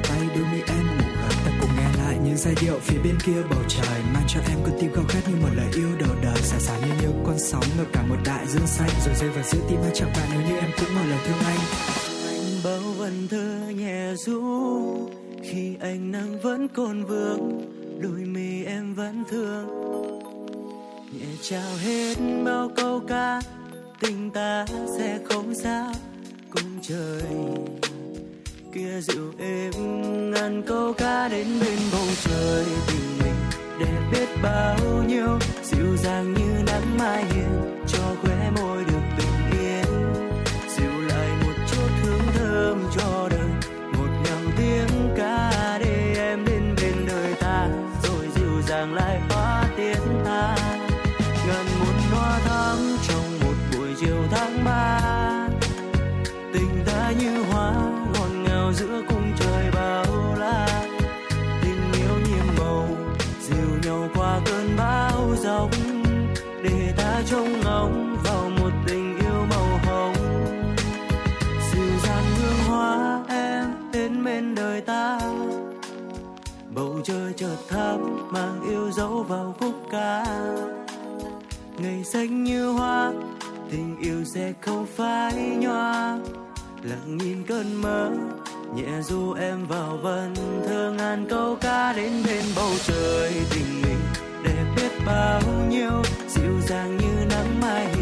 [2.45, 5.35] giai điệu phía bên kia bầu trời, mang cho em con tim khao khát như
[5.41, 6.37] một lời yêu đầu đời.
[6.37, 9.43] Xả xả như những con sóng ngập cả một đại dương xanh, rồi rơi vào
[9.43, 11.59] giữa tim hai chẳng bạn, nếu như em cũng một lời thương anh.
[12.27, 15.09] Anh bao vần thơ nhẹ ru
[15.43, 17.61] khi ánh nắng vẫn còn vương
[17.99, 19.67] đôi mi em vẫn thương.
[21.19, 22.15] Nhẹ trao hết
[22.45, 23.41] bao câu ca,
[23.99, 24.65] tình ta
[24.97, 25.93] sẽ không xa
[26.49, 27.21] cùng trời.
[28.73, 29.71] Kia dịu êm
[30.45, 33.35] ngàn câu ca đến bên bầu trời tình mình
[33.79, 34.77] để biết bao
[35.07, 35.39] nhiêu.
[35.63, 39.85] Dịu dàng như nắng mai hiền cho khóe môi được bình yên.
[40.77, 43.49] Dịu lại một chút hương thơm cho đời,
[43.97, 47.67] một ngào tiếng ca để em đến bên đời ta.
[48.03, 50.55] Rồi dịu dàng lại hóa tiếng ta.
[51.47, 52.77] Ngàn muôn hoa thắm
[53.07, 54.99] trong một buổi chiều tháng ba.
[56.53, 57.71] Tình ta như hoa
[58.13, 59.14] ngọt ngào giữa cung
[67.35, 70.13] trông ngóng vào một tình yêu màu hồng.
[71.71, 75.19] Dịu dàng hương hoa em đến bên đời ta.
[76.75, 80.25] Bầu trời chợt thắm mang yêu dấu vào khúc ca.
[81.77, 83.11] Ngày xanh như hoa,
[83.71, 86.17] tình yêu sẽ không phai nhòa.
[86.83, 88.11] Lặng nhìn cơn mơ,
[88.75, 90.35] nhẹ du em vào vần
[90.67, 93.99] thơ ngàn câu ca đến bên bầu trời tình mình
[94.43, 96.01] đẹp biết bao nhiêu
[96.35, 97.94] dịu dàng như nắng mai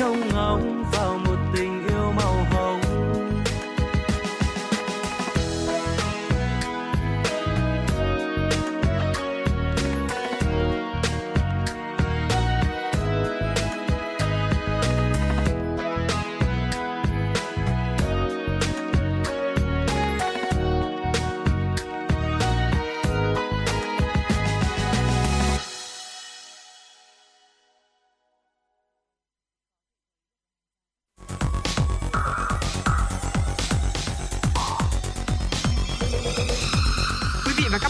[0.00, 0.79] trong ngóng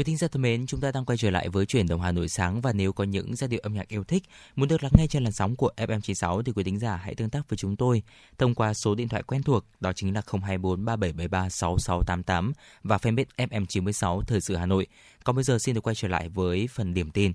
[0.00, 2.12] Quý thính giả thân mến, chúng ta đang quay trở lại với chuyển động Hà
[2.12, 4.22] Nội sáng và nếu có những giai điệu âm nhạc yêu thích
[4.56, 7.30] muốn được lắng nghe trên làn sóng của FM96 thì quý thính giả hãy tương
[7.30, 8.02] tác với chúng tôi
[8.38, 12.52] thông qua số điện thoại quen thuộc đó chính là 024 3773 6688
[12.84, 14.86] và fanpage FM96 Thời sự Hà Nội.
[15.24, 17.32] Còn bây giờ xin được quay trở lại với phần điểm tin.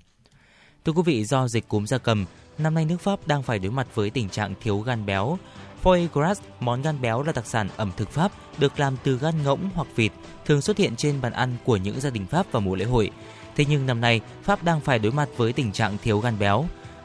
[0.84, 2.24] Thưa quý vị, do dịch cúm gia cầm,
[2.58, 5.38] năm nay nước Pháp đang phải đối mặt với tình trạng thiếu gan béo.
[5.86, 9.42] Foie gras, món gan béo là đặc sản ẩm thực Pháp, được làm từ gan
[9.44, 10.12] ngỗng hoặc vịt,
[10.46, 13.10] thường xuất hiện trên bàn ăn của những gia đình Pháp vào mùa lễ hội.
[13.56, 16.64] Thế nhưng năm nay, Pháp đang phải đối mặt với tình trạng thiếu gan béo.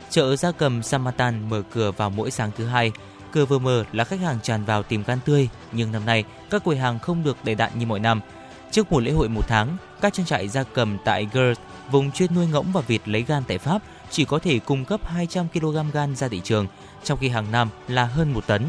[0.09, 2.91] Chợ gia cầm Samatan mở cửa vào mỗi sáng thứ hai.
[3.32, 6.63] Cửa vừa mở là khách hàng tràn vào tìm gan tươi, nhưng năm nay các
[6.63, 8.21] quầy hàng không được đầy đặn như mọi năm.
[8.71, 11.59] Trước mùa lễ hội một tháng, các trang trại gia cầm tại Gers,
[11.91, 15.01] vùng chuyên nuôi ngỗng và vịt lấy gan tại Pháp, chỉ có thể cung cấp
[15.05, 16.67] 200 kg gan ra thị trường,
[17.04, 18.62] trong khi hàng năm là hơn một tấn.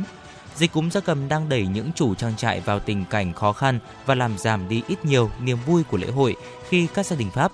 [0.56, 3.78] Dịch cúm gia cầm đang đẩy những chủ trang trại vào tình cảnh khó khăn
[4.06, 6.36] và làm giảm đi ít nhiều niềm vui của lễ hội
[6.68, 7.52] khi các gia đình Pháp.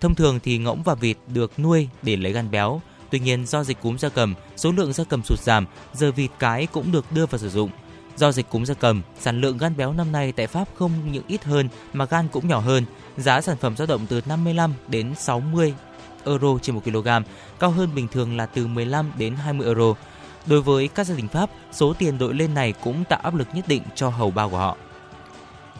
[0.00, 2.80] Thông thường thì ngỗng và vịt được nuôi để lấy gan béo.
[3.10, 6.30] Tuy nhiên do dịch cúm gia cầm, số lượng gia cầm sụt giảm, giờ vịt
[6.38, 7.70] cái cũng được đưa vào sử dụng.
[8.16, 11.24] Do dịch cúm gia cầm, sản lượng gan béo năm nay tại Pháp không những
[11.28, 12.84] ít hơn mà gan cũng nhỏ hơn.
[13.16, 15.74] Giá sản phẩm dao động từ 55 đến 60
[16.26, 17.08] euro trên 1 kg,
[17.58, 19.94] cao hơn bình thường là từ 15 đến 20 euro.
[20.46, 23.48] Đối với các gia đình Pháp, số tiền đội lên này cũng tạo áp lực
[23.54, 24.76] nhất định cho hầu bao của họ.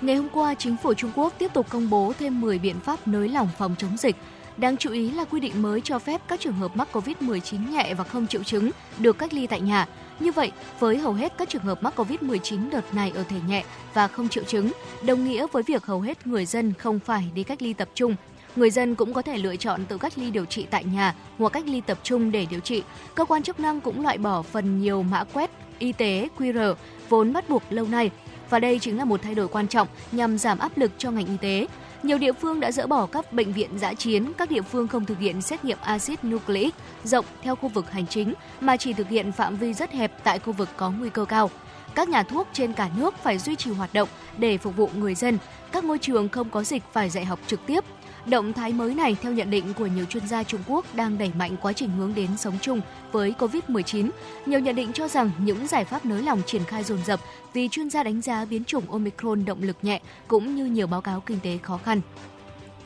[0.00, 3.08] Ngày hôm qua, chính phủ Trung Quốc tiếp tục công bố thêm 10 biện pháp
[3.08, 4.16] nới lỏng phòng chống dịch.
[4.56, 7.94] Đáng chú ý là quy định mới cho phép các trường hợp mắc COVID-19 nhẹ
[7.94, 9.86] và không triệu chứng được cách ly tại nhà.
[10.20, 13.64] Như vậy, với hầu hết các trường hợp mắc COVID-19 đợt này ở thể nhẹ
[13.94, 14.72] và không triệu chứng,
[15.02, 18.16] đồng nghĩa với việc hầu hết người dân không phải đi cách ly tập trung.
[18.56, 21.52] Người dân cũng có thể lựa chọn tự cách ly điều trị tại nhà hoặc
[21.52, 22.82] cách ly tập trung để điều trị.
[23.14, 26.74] Cơ quan chức năng cũng loại bỏ phần nhiều mã quét y tế QR
[27.08, 28.10] vốn bắt buộc lâu nay
[28.50, 31.26] và đây chính là một thay đổi quan trọng nhằm giảm áp lực cho ngành
[31.26, 31.66] y tế.
[32.02, 35.04] Nhiều địa phương đã dỡ bỏ các bệnh viện giã chiến, các địa phương không
[35.04, 39.08] thực hiện xét nghiệm axit nucleic rộng theo khu vực hành chính mà chỉ thực
[39.08, 41.50] hiện phạm vi rất hẹp tại khu vực có nguy cơ cao.
[41.94, 45.14] Các nhà thuốc trên cả nước phải duy trì hoạt động để phục vụ người
[45.14, 45.38] dân.
[45.72, 47.84] Các ngôi trường không có dịch phải dạy học trực tiếp.
[48.26, 51.30] Động thái mới này, theo nhận định của nhiều chuyên gia Trung Quốc, đang đẩy
[51.38, 52.80] mạnh quá trình hướng đến sống chung
[53.12, 54.10] với COVID-19.
[54.46, 57.20] Nhiều nhận định cho rằng những giải pháp nới lỏng triển khai dồn dập
[57.52, 61.00] vì chuyên gia đánh giá biến chủng Omicron động lực nhẹ cũng như nhiều báo
[61.00, 62.00] cáo kinh tế khó khăn.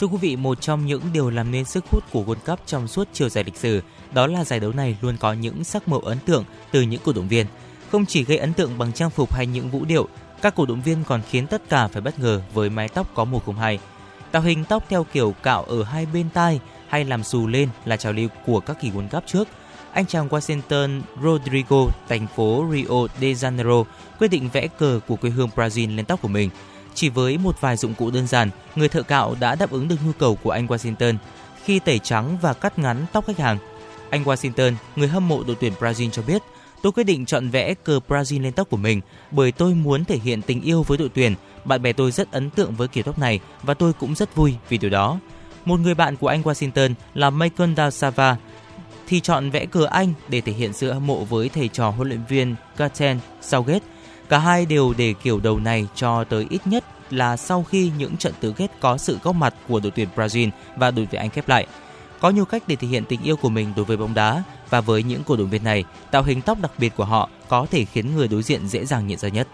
[0.01, 2.88] Thưa quý vị, một trong những điều làm nên sức hút của World Cup trong
[2.88, 3.82] suốt chiều dài lịch sử,
[4.14, 7.12] đó là giải đấu này luôn có những sắc màu ấn tượng từ những cổ
[7.12, 7.47] động viên.
[7.91, 10.09] Không chỉ gây ấn tượng bằng trang phục hay những vũ điệu,
[10.43, 13.24] các cổ động viên còn khiến tất cả phải bất ngờ với mái tóc có
[13.24, 13.78] màu không hay.
[14.33, 17.97] Tạo hình tóc theo kiểu cạo ở hai bên tai hay làm xù lên là
[17.97, 19.49] trào lưu của các kỳ World Cup trước.
[19.93, 23.85] Anh chàng Washington Rodrigo, thành phố Rio de Janeiro,
[24.18, 26.51] quyết định vẽ cờ của quê hương Brazil lên tóc của mình.
[26.95, 29.97] Chỉ với một vài dụng cụ đơn giản, người thợ cạo đã đáp ứng được
[30.05, 31.16] nhu cầu của anh Washington
[31.64, 33.59] khi tẩy trắng và cắt ngắn tóc khách hàng.
[34.11, 36.43] Anh Washington, người hâm mộ đội tuyển Brazil cho biết,
[36.83, 39.01] tôi quyết định chọn vẽ cờ Brazil lên tóc của mình
[39.31, 42.51] bởi tôi muốn thể hiện tình yêu với đội tuyển bạn bè tôi rất ấn
[42.51, 45.18] tượng với kiểu tóc này và tôi cũng rất vui vì điều đó.
[45.64, 48.37] Một người bạn của anh Washington là Michael Da
[49.07, 52.09] thì chọn vẽ cờ Anh để thể hiện sự hâm mộ với thầy trò huấn
[52.09, 53.85] luyện viên Gaten Southgate.
[54.28, 58.16] Cả hai đều để kiểu đầu này cho tới ít nhất là sau khi những
[58.16, 61.31] trận tứ kết có sự góp mặt của đội tuyển Brazil và đội tuyển Anh
[61.31, 61.66] khép lại.
[62.21, 64.81] Có nhiều cách để thể hiện tình yêu của mình đối với bóng đá và
[64.81, 67.85] với những cổ động viên này, tạo hình tóc đặc biệt của họ có thể
[67.85, 69.49] khiến người đối diện dễ dàng nhận ra nhất.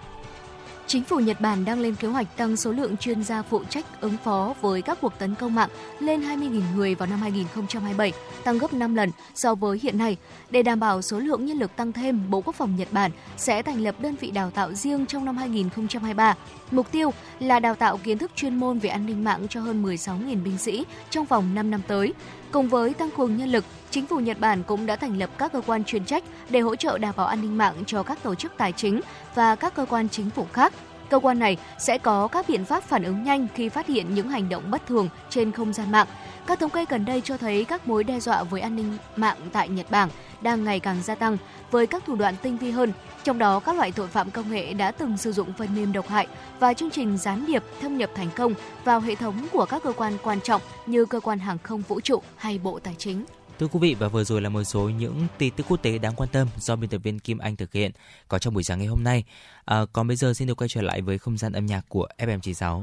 [0.89, 4.01] Chính phủ Nhật Bản đang lên kế hoạch tăng số lượng chuyên gia phụ trách
[4.01, 5.69] ứng phó với các cuộc tấn công mạng
[6.01, 8.13] lên 20.000 người vào năm 2027,
[8.45, 10.17] tăng gấp 5 lần so với hiện nay.
[10.51, 13.63] Để đảm bảo số lượng nhân lực tăng thêm, Bộ Quốc phòng Nhật Bản sẽ
[13.63, 16.35] thành lập đơn vị đào tạo riêng trong năm 2023.
[16.71, 19.85] Mục tiêu là đào tạo kiến thức chuyên môn về an ninh mạng cho hơn
[19.85, 22.13] 16.000 binh sĩ trong vòng 5 năm tới.
[22.53, 25.53] Cùng với tăng cường nhân lực, chính phủ Nhật Bản cũng đã thành lập các
[25.53, 28.35] cơ quan chuyên trách để hỗ trợ đảm bảo an ninh mạng cho các tổ
[28.35, 29.01] chức tài chính
[29.35, 30.73] và các cơ quan chính phủ khác.
[31.11, 34.29] Cơ quan này sẽ có các biện pháp phản ứng nhanh khi phát hiện những
[34.29, 36.07] hành động bất thường trên không gian mạng.
[36.47, 39.37] Các thống kê gần đây cho thấy các mối đe dọa với an ninh mạng
[39.53, 40.09] tại Nhật Bản
[40.41, 41.37] đang ngày càng gia tăng
[41.71, 42.93] với các thủ đoạn tinh vi hơn.
[43.25, 46.09] Trong đó, các loại tội phạm công nghệ đã từng sử dụng phần mềm độc
[46.09, 46.27] hại
[46.59, 49.93] và chương trình gián điệp thâm nhập thành công vào hệ thống của các cơ
[49.93, 53.25] quan quan trọng như cơ quan hàng không vũ trụ hay Bộ Tài chính.
[53.59, 56.15] Thưa quý vị và vừa rồi là một số những tin tức quốc tế đáng
[56.17, 57.91] quan tâm do biên tập viên Kim Anh thực hiện
[58.29, 59.25] có trong buổi sáng ngày hôm nay.
[59.65, 62.09] À, còn bây giờ xin được quay trở lại với không gian âm nhạc của
[62.19, 62.83] FM96.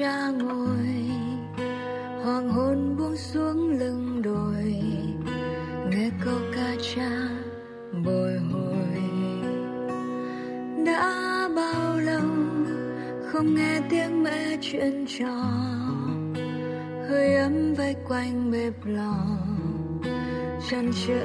[0.00, 1.10] Cha ngồi.
[2.24, 4.74] Hoàng hôn buông xuống lưng đồi.
[5.90, 7.10] Nghe câu ca cha
[8.04, 9.02] bồi hồi.
[10.86, 12.28] Đã bao lâu
[13.26, 15.44] không nghe tiếng mẹ chuyện trò?
[17.08, 19.16] Hơi ấm vây quanh bếp lò
[20.70, 21.20] chăn chữ.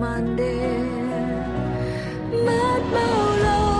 [0.00, 0.86] Màn đêm.
[2.46, 3.70] Mất bao lâu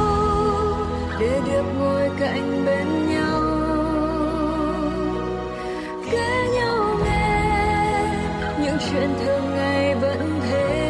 [1.21, 3.43] để được ngồi cạnh bên nhau?
[6.11, 7.31] Kể nhau nghe
[8.63, 10.87] những chuyện thường ngày vẫn thế.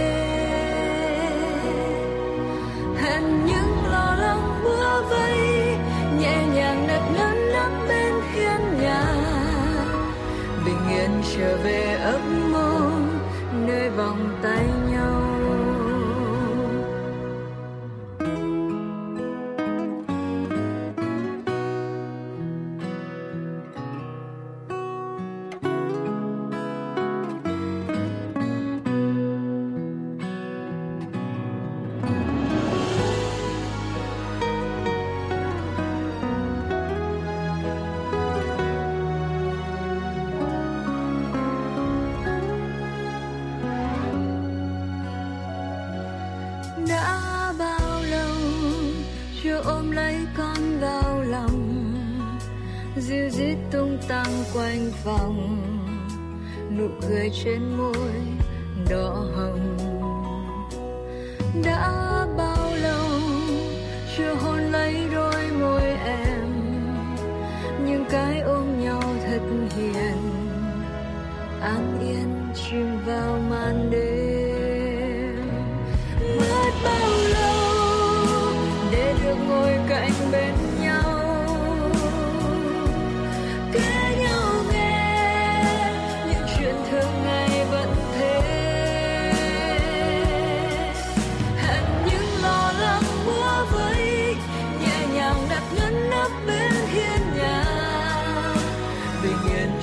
[3.00, 5.38] Hẹn những lo lắng bữa vây
[6.20, 9.04] nhẹ nhàng đặt ngăn nấp bên hiên nhà.
[10.64, 12.20] Bình yên trở về ấp
[12.52, 13.18] mong
[13.66, 14.66] nơi vòng tay
[55.04, 55.62] vòng
[56.78, 57.99] nụ cười trên môi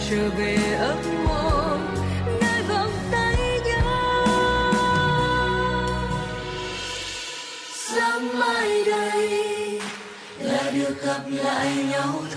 [0.09, 1.77] trở về ấp mộ
[2.41, 4.25] nơi vòng tay nhau.
[7.73, 9.81] Sáng mai đây
[10.39, 12.36] là được gặp lại nhau thôi.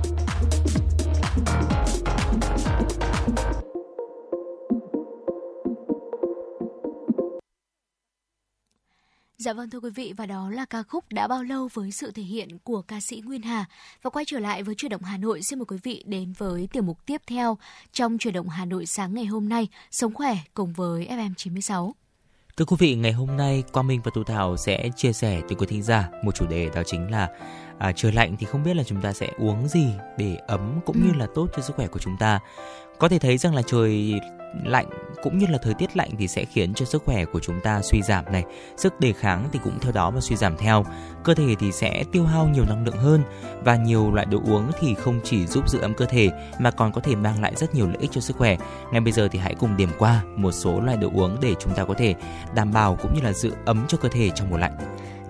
[9.41, 12.11] Dạ vâng thưa quý vị và đó là ca khúc đã bao lâu với sự
[12.11, 13.65] thể hiện của ca sĩ Nguyên Hà.
[14.01, 16.69] Và quay trở lại với chuyển động Hà Nội xin mời quý vị đến với
[16.73, 17.57] tiểu mục tiếp theo
[17.91, 21.91] trong chuyển động Hà Nội sáng ngày hôm nay, sống khỏe cùng với FM96.
[22.57, 25.55] Thưa quý vị, ngày hôm nay Quang Minh và Tú Thảo sẽ chia sẻ tới
[25.55, 27.29] quý thính giả một chủ đề đó chính là
[27.79, 29.85] à, trời lạnh thì không biết là chúng ta sẽ uống gì
[30.17, 32.39] để ấm cũng như là tốt cho sức khỏe của chúng ta.
[32.99, 34.19] Có thể thấy rằng là trời
[34.63, 34.85] lạnh
[35.23, 37.81] cũng như là thời tiết lạnh thì sẽ khiến cho sức khỏe của chúng ta
[37.81, 38.43] suy giảm này,
[38.77, 40.85] sức đề kháng thì cũng theo đó mà suy giảm theo.
[41.23, 43.23] Cơ thể thì sẽ tiêu hao nhiều năng lượng hơn
[43.63, 46.29] và nhiều loại đồ uống thì không chỉ giúp giữ ấm cơ thể
[46.59, 48.57] mà còn có thể mang lại rất nhiều lợi ích cho sức khỏe.
[48.91, 51.73] Ngay bây giờ thì hãy cùng điểm qua một số loại đồ uống để chúng
[51.73, 52.15] ta có thể
[52.55, 54.77] đảm bảo cũng như là giữ ấm cho cơ thể trong mùa lạnh.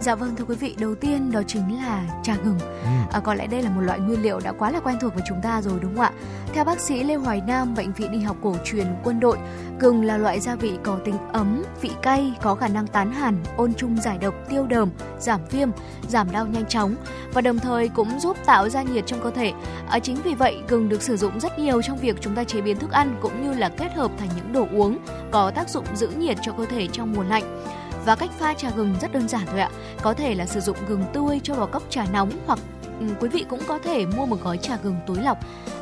[0.01, 2.59] Dạ vâng thưa quý vị, đầu tiên đó chính là trà gừng.
[2.59, 2.87] Ừ.
[3.11, 5.23] À, có lẽ đây là một loại nguyên liệu đã quá là quen thuộc với
[5.27, 6.11] chúng ta rồi đúng không ạ?
[6.53, 9.37] Theo bác sĩ Lê Hoài Nam, bệnh viện y học cổ truyền quân đội,
[9.79, 13.43] gừng là loại gia vị có tính ấm, vị cay, có khả năng tán hàn,
[13.57, 14.89] ôn trung giải độc, tiêu đờm,
[15.19, 15.69] giảm viêm,
[16.09, 16.95] giảm đau nhanh chóng
[17.33, 19.51] và đồng thời cũng giúp tạo ra nhiệt trong cơ thể.
[19.89, 22.61] À, chính vì vậy gừng được sử dụng rất nhiều trong việc chúng ta chế
[22.61, 24.97] biến thức ăn cũng như là kết hợp thành những đồ uống
[25.31, 27.63] có tác dụng giữ nhiệt cho cơ thể trong mùa lạnh.
[28.05, 29.69] Và cách pha trà gừng rất đơn giản thôi ạ.
[30.01, 32.59] Có thể là sử dụng gừng tươi cho vào cốc trà nóng hoặc
[33.01, 35.37] ừ, quý vị cũng có thể mua một gói trà gừng túi lọc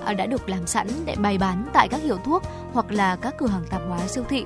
[0.06, 2.44] à, đã được làm sẵn để bày bán tại các hiệu thuốc
[2.74, 4.46] hoặc là các cửa hàng tạp hóa siêu thị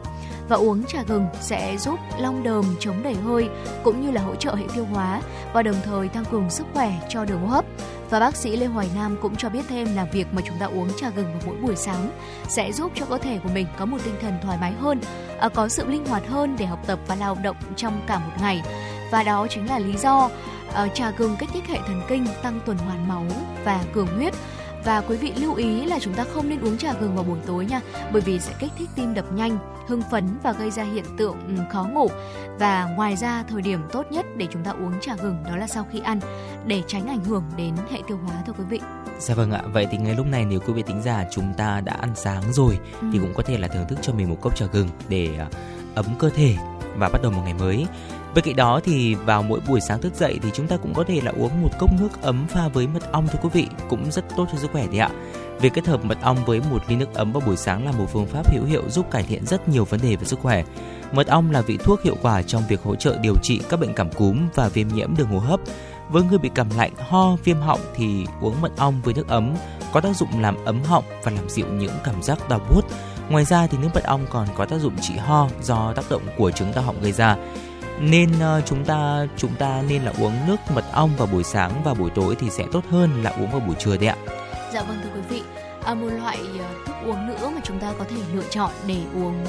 [0.50, 3.50] và uống trà gừng sẽ giúp long đờm chống đầy hơi
[3.84, 5.22] cũng như là hỗ trợ hệ tiêu hóa
[5.54, 7.66] và đồng thời tăng cường sức khỏe cho đường hô hấp
[8.14, 10.66] và bác sĩ Lê Hoài Nam cũng cho biết thêm là việc mà chúng ta
[10.66, 12.12] uống trà gừng vào mỗi buổi sáng
[12.48, 15.02] sẽ giúp cho cơ thể của mình có một tinh thần thoải mái hơn,
[15.40, 18.32] à, có sự linh hoạt hơn để học tập và lao động trong cả một
[18.42, 18.62] ngày.
[19.12, 20.30] Và đó chính là lý do
[20.74, 23.26] à, trà gừng kích thích hệ thần kinh, tăng tuần hoàn máu
[23.66, 24.34] và cường huyết
[24.86, 27.40] và quý vị lưu ý là chúng ta không nên uống trà gừng vào buổi
[27.46, 27.82] tối nha
[28.14, 29.58] bởi vì sẽ kích thích tim đập nhanh
[29.88, 32.08] hưng phấn và gây ra hiện tượng ừ, khó ngủ
[32.60, 35.68] và ngoài ra thời điểm tốt nhất để chúng ta uống trà gừng đó là
[35.68, 36.20] sau khi ăn
[36.66, 38.80] để tránh ảnh hưởng đến hệ tiêu hóa thưa quý vị
[39.20, 41.82] Dạ vâng ạ, vậy thì ngay lúc này nếu quý vị tính giả chúng ta
[41.82, 43.08] đã ăn sáng rồi ừ.
[43.14, 45.48] thì cũng có thể là thưởng thức cho mình một cốc trà gừng để à,
[45.96, 46.56] ấm cơ thể
[46.98, 47.86] và bắt đầu một ngày mới.
[48.36, 51.04] Bên cạnh đó thì vào mỗi buổi sáng thức dậy thì chúng ta cũng có
[51.08, 54.12] thể là uống một cốc nước ấm pha với mật ong thưa quý vị, cũng
[54.12, 55.10] rất tốt cho sức khỏe đấy ạ.
[55.62, 58.06] Việc kết hợp mật ong với một ly nước ấm vào buổi sáng là một
[58.14, 60.64] phương pháp hữu hiệu giúp cải thiện rất nhiều vấn đề về sức khỏe.
[61.12, 63.94] Mật ong là vị thuốc hiệu quả trong việc hỗ trợ điều trị các bệnh
[63.94, 65.60] cảm cúm và viêm nhiễm đường hô hấp.
[66.10, 69.56] Với người bị cảm lạnh, ho, viêm họng thì uống mật ong với nước ấm
[69.94, 72.82] có tác dụng làm ấm họng và làm dịu những cảm giác đau buốt.
[73.30, 76.22] Ngoài ra thì nước mật ong còn có tác dụng trị ho do tác động
[76.38, 77.38] của chứng đau họng gây ra
[78.10, 81.82] nên uh, chúng ta chúng ta nên là uống nước mật ong vào buổi sáng
[81.84, 84.16] và buổi tối thì sẽ tốt hơn là uống vào buổi trưa đấy ạ.
[84.74, 85.42] Dạ vâng thưa quý vị,
[85.86, 88.98] à, một loại uh, thức uống nữa mà chúng ta có thể lựa chọn để
[89.16, 89.46] uống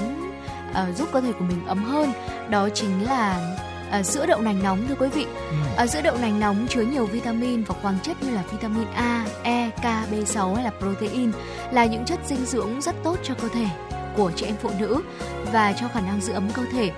[0.71, 2.13] uh, giúp cơ thể của mình ấm hơn
[2.49, 3.55] đó chính là
[3.91, 5.27] à, sữa đậu nành nóng thưa quý vị.
[5.77, 9.27] À, sữa đậu nành nóng chứa nhiều vitamin và khoáng chất như là vitamin A,
[9.43, 11.33] E, K, B6 hay là protein
[11.73, 13.67] là những chất dinh dưỡng rất tốt cho cơ thể
[14.17, 15.03] của chị em phụ nữ
[15.53, 16.91] và cho khả năng giữ ấm cơ thể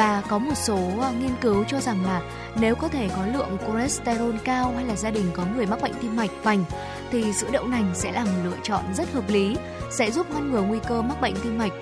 [0.00, 2.22] và có một số ờ, nghiên cứu cho rằng là
[2.60, 5.92] nếu có thể có lượng cholesterol cao hay là gia đình có người mắc bệnh
[6.00, 6.64] tim mạch vành
[7.10, 9.56] thì sữa đậu nành sẽ là một lựa chọn rất hợp lý
[9.90, 11.72] sẽ giúp ngăn ngừa nguy cơ mắc bệnh tim mạch.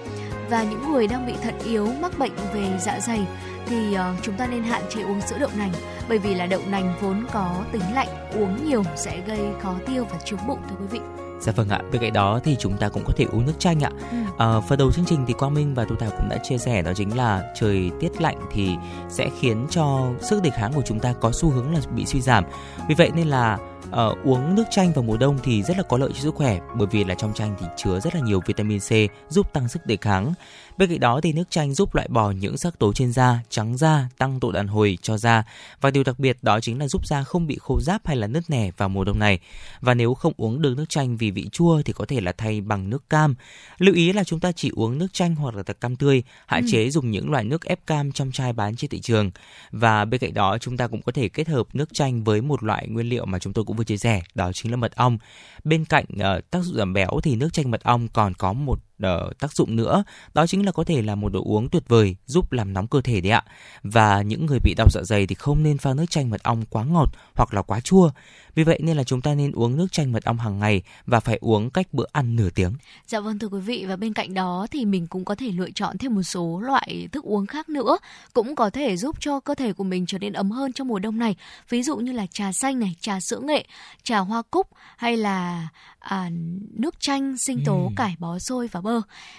[0.50, 3.26] Và những người đang bị thận yếu mắc bệnh về dạ dày
[3.66, 5.72] thì uh, chúng ta nên hạn chế uống sữa đậu nành
[6.08, 10.04] bởi vì là đậu nành vốn có tính lạnh uống nhiều sẽ gây khó tiêu
[10.10, 11.27] và trướng bụng thưa quý vị.
[11.41, 13.80] Dạ vâng ạ, bên cạnh đó thì chúng ta cũng có thể uống nước chanh
[13.80, 13.91] ạ.
[14.11, 14.16] Ừ.
[14.39, 16.82] À, phần đầu chương trình thì Quang Minh và Thu Thảo cũng đã chia sẻ
[16.82, 18.76] đó chính là trời tiết lạnh thì
[19.09, 22.20] sẽ khiến cho sức đề kháng của chúng ta có xu hướng là bị suy
[22.20, 22.45] giảm.
[22.89, 23.59] Vì vậy nên là
[23.89, 26.61] uh, uống nước chanh vào mùa đông thì rất là có lợi cho sức khỏe
[26.76, 28.93] bởi vì là trong chanh thì chứa rất là nhiều vitamin C
[29.28, 30.34] giúp tăng sức đề kháng.
[30.78, 33.76] Bên cạnh đó thì nước chanh giúp loại bỏ những sắc tố trên da, trắng
[33.76, 35.45] da, tăng độ đàn hồi cho da
[35.80, 38.26] và điều đặc biệt đó chính là giúp da không bị khô ráp hay là
[38.26, 39.41] nứt nẻ vào mùa đông này.
[39.80, 42.61] Và nếu không uống được nước chanh vì vị chua thì có thể là thay
[42.61, 43.34] bằng nước cam.
[43.78, 46.68] Lưu ý là chúng ta chỉ uống nước chanh hoặc là cam tươi, hạn ừ.
[46.72, 49.30] chế dùng những loại nước ép cam trong chai bán trên thị trường.
[49.70, 52.62] Và bên cạnh đó chúng ta cũng có thể kết hợp nước chanh với một
[52.62, 55.18] loại nguyên liệu mà chúng tôi cũng vừa chia sẻ, đó chính là mật ong.
[55.64, 58.78] Bên cạnh uh, tác dụng giảm béo thì nước chanh mật ong còn có một
[59.07, 62.16] uh, tác dụng nữa đó chính là có thể là một đồ uống tuyệt vời
[62.26, 63.42] giúp làm nóng cơ thể đấy ạ
[63.82, 66.64] và những người bị đau dạ dày thì không nên pha nước chanh mật ong
[66.70, 68.11] quá ngọt hoặc là quá chua
[68.59, 71.20] vì vậy nên là chúng ta nên uống nước chanh mật ong hàng ngày và
[71.20, 72.72] phải uống cách bữa ăn nửa tiếng.
[73.07, 75.70] Dạ vâng thưa quý vị và bên cạnh đó thì mình cũng có thể lựa
[75.74, 77.99] chọn thêm một số loại thức uống khác nữa
[78.32, 80.99] cũng có thể giúp cho cơ thể của mình trở nên ấm hơn trong mùa
[80.99, 81.36] đông này.
[81.68, 83.66] Ví dụ như là trà xanh này, trà sữa nghệ,
[84.03, 85.68] trà hoa cúc hay là
[85.99, 86.30] à,
[86.72, 87.92] nước chanh, sinh tố, ừ.
[87.96, 88.88] cải bó xôi và bơ.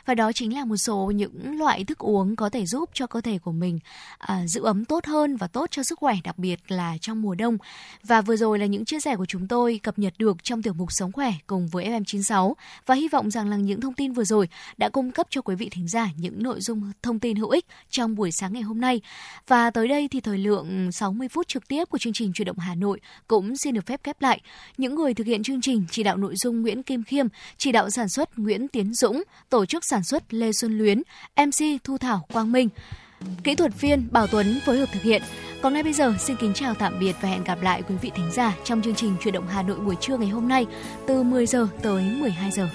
[0.06, 3.22] Và đó chính là một số những loại thức uống có thể giúp cho cơ
[3.22, 3.80] thể của mình
[4.18, 7.36] à, giữ ấm tốt hơn và tốt cho sức khỏe đặc biệt là trong mùa
[7.36, 7.58] đông.
[8.04, 10.74] Và vừa rồi là những chia sẻ của chúng tôi cập nhật được trong tiểu
[10.74, 12.54] mục Sống khỏe cùng với FM96
[12.86, 15.56] và hy vọng rằng là những thông tin vừa rồi đã cung cấp cho quý
[15.56, 18.82] vị thính giả những nội dung thông tin hữu ích trong buổi sáng ngày hôm
[18.82, 19.02] nay.
[19.47, 22.60] Và tới đây thì thời lượng 60 phút trực tiếp của chương trình Chuyển động
[22.60, 24.41] Hà Nội cũng xin được phép khép lại.
[24.78, 27.28] Những người thực hiện chương trình chỉ đạo nội dung Nguyễn Kim Khiêm,
[27.58, 31.01] chỉ đạo sản xuất Nguyễn Tiến Dũng, tổ chức sản xuất Lê Xuân Luyến,
[31.37, 32.69] MC Thu Thảo Quang Minh.
[33.43, 35.21] Kỹ thuật viên Bảo Tuấn phối hợp thực hiện.
[35.61, 38.11] Còn ngay bây giờ, xin kính chào tạm biệt và hẹn gặp lại quý vị
[38.15, 40.65] thính giả trong chương trình Chuyển động Hà Nội buổi trưa ngày hôm nay
[41.07, 42.69] từ 10 giờ tới 12 giờ.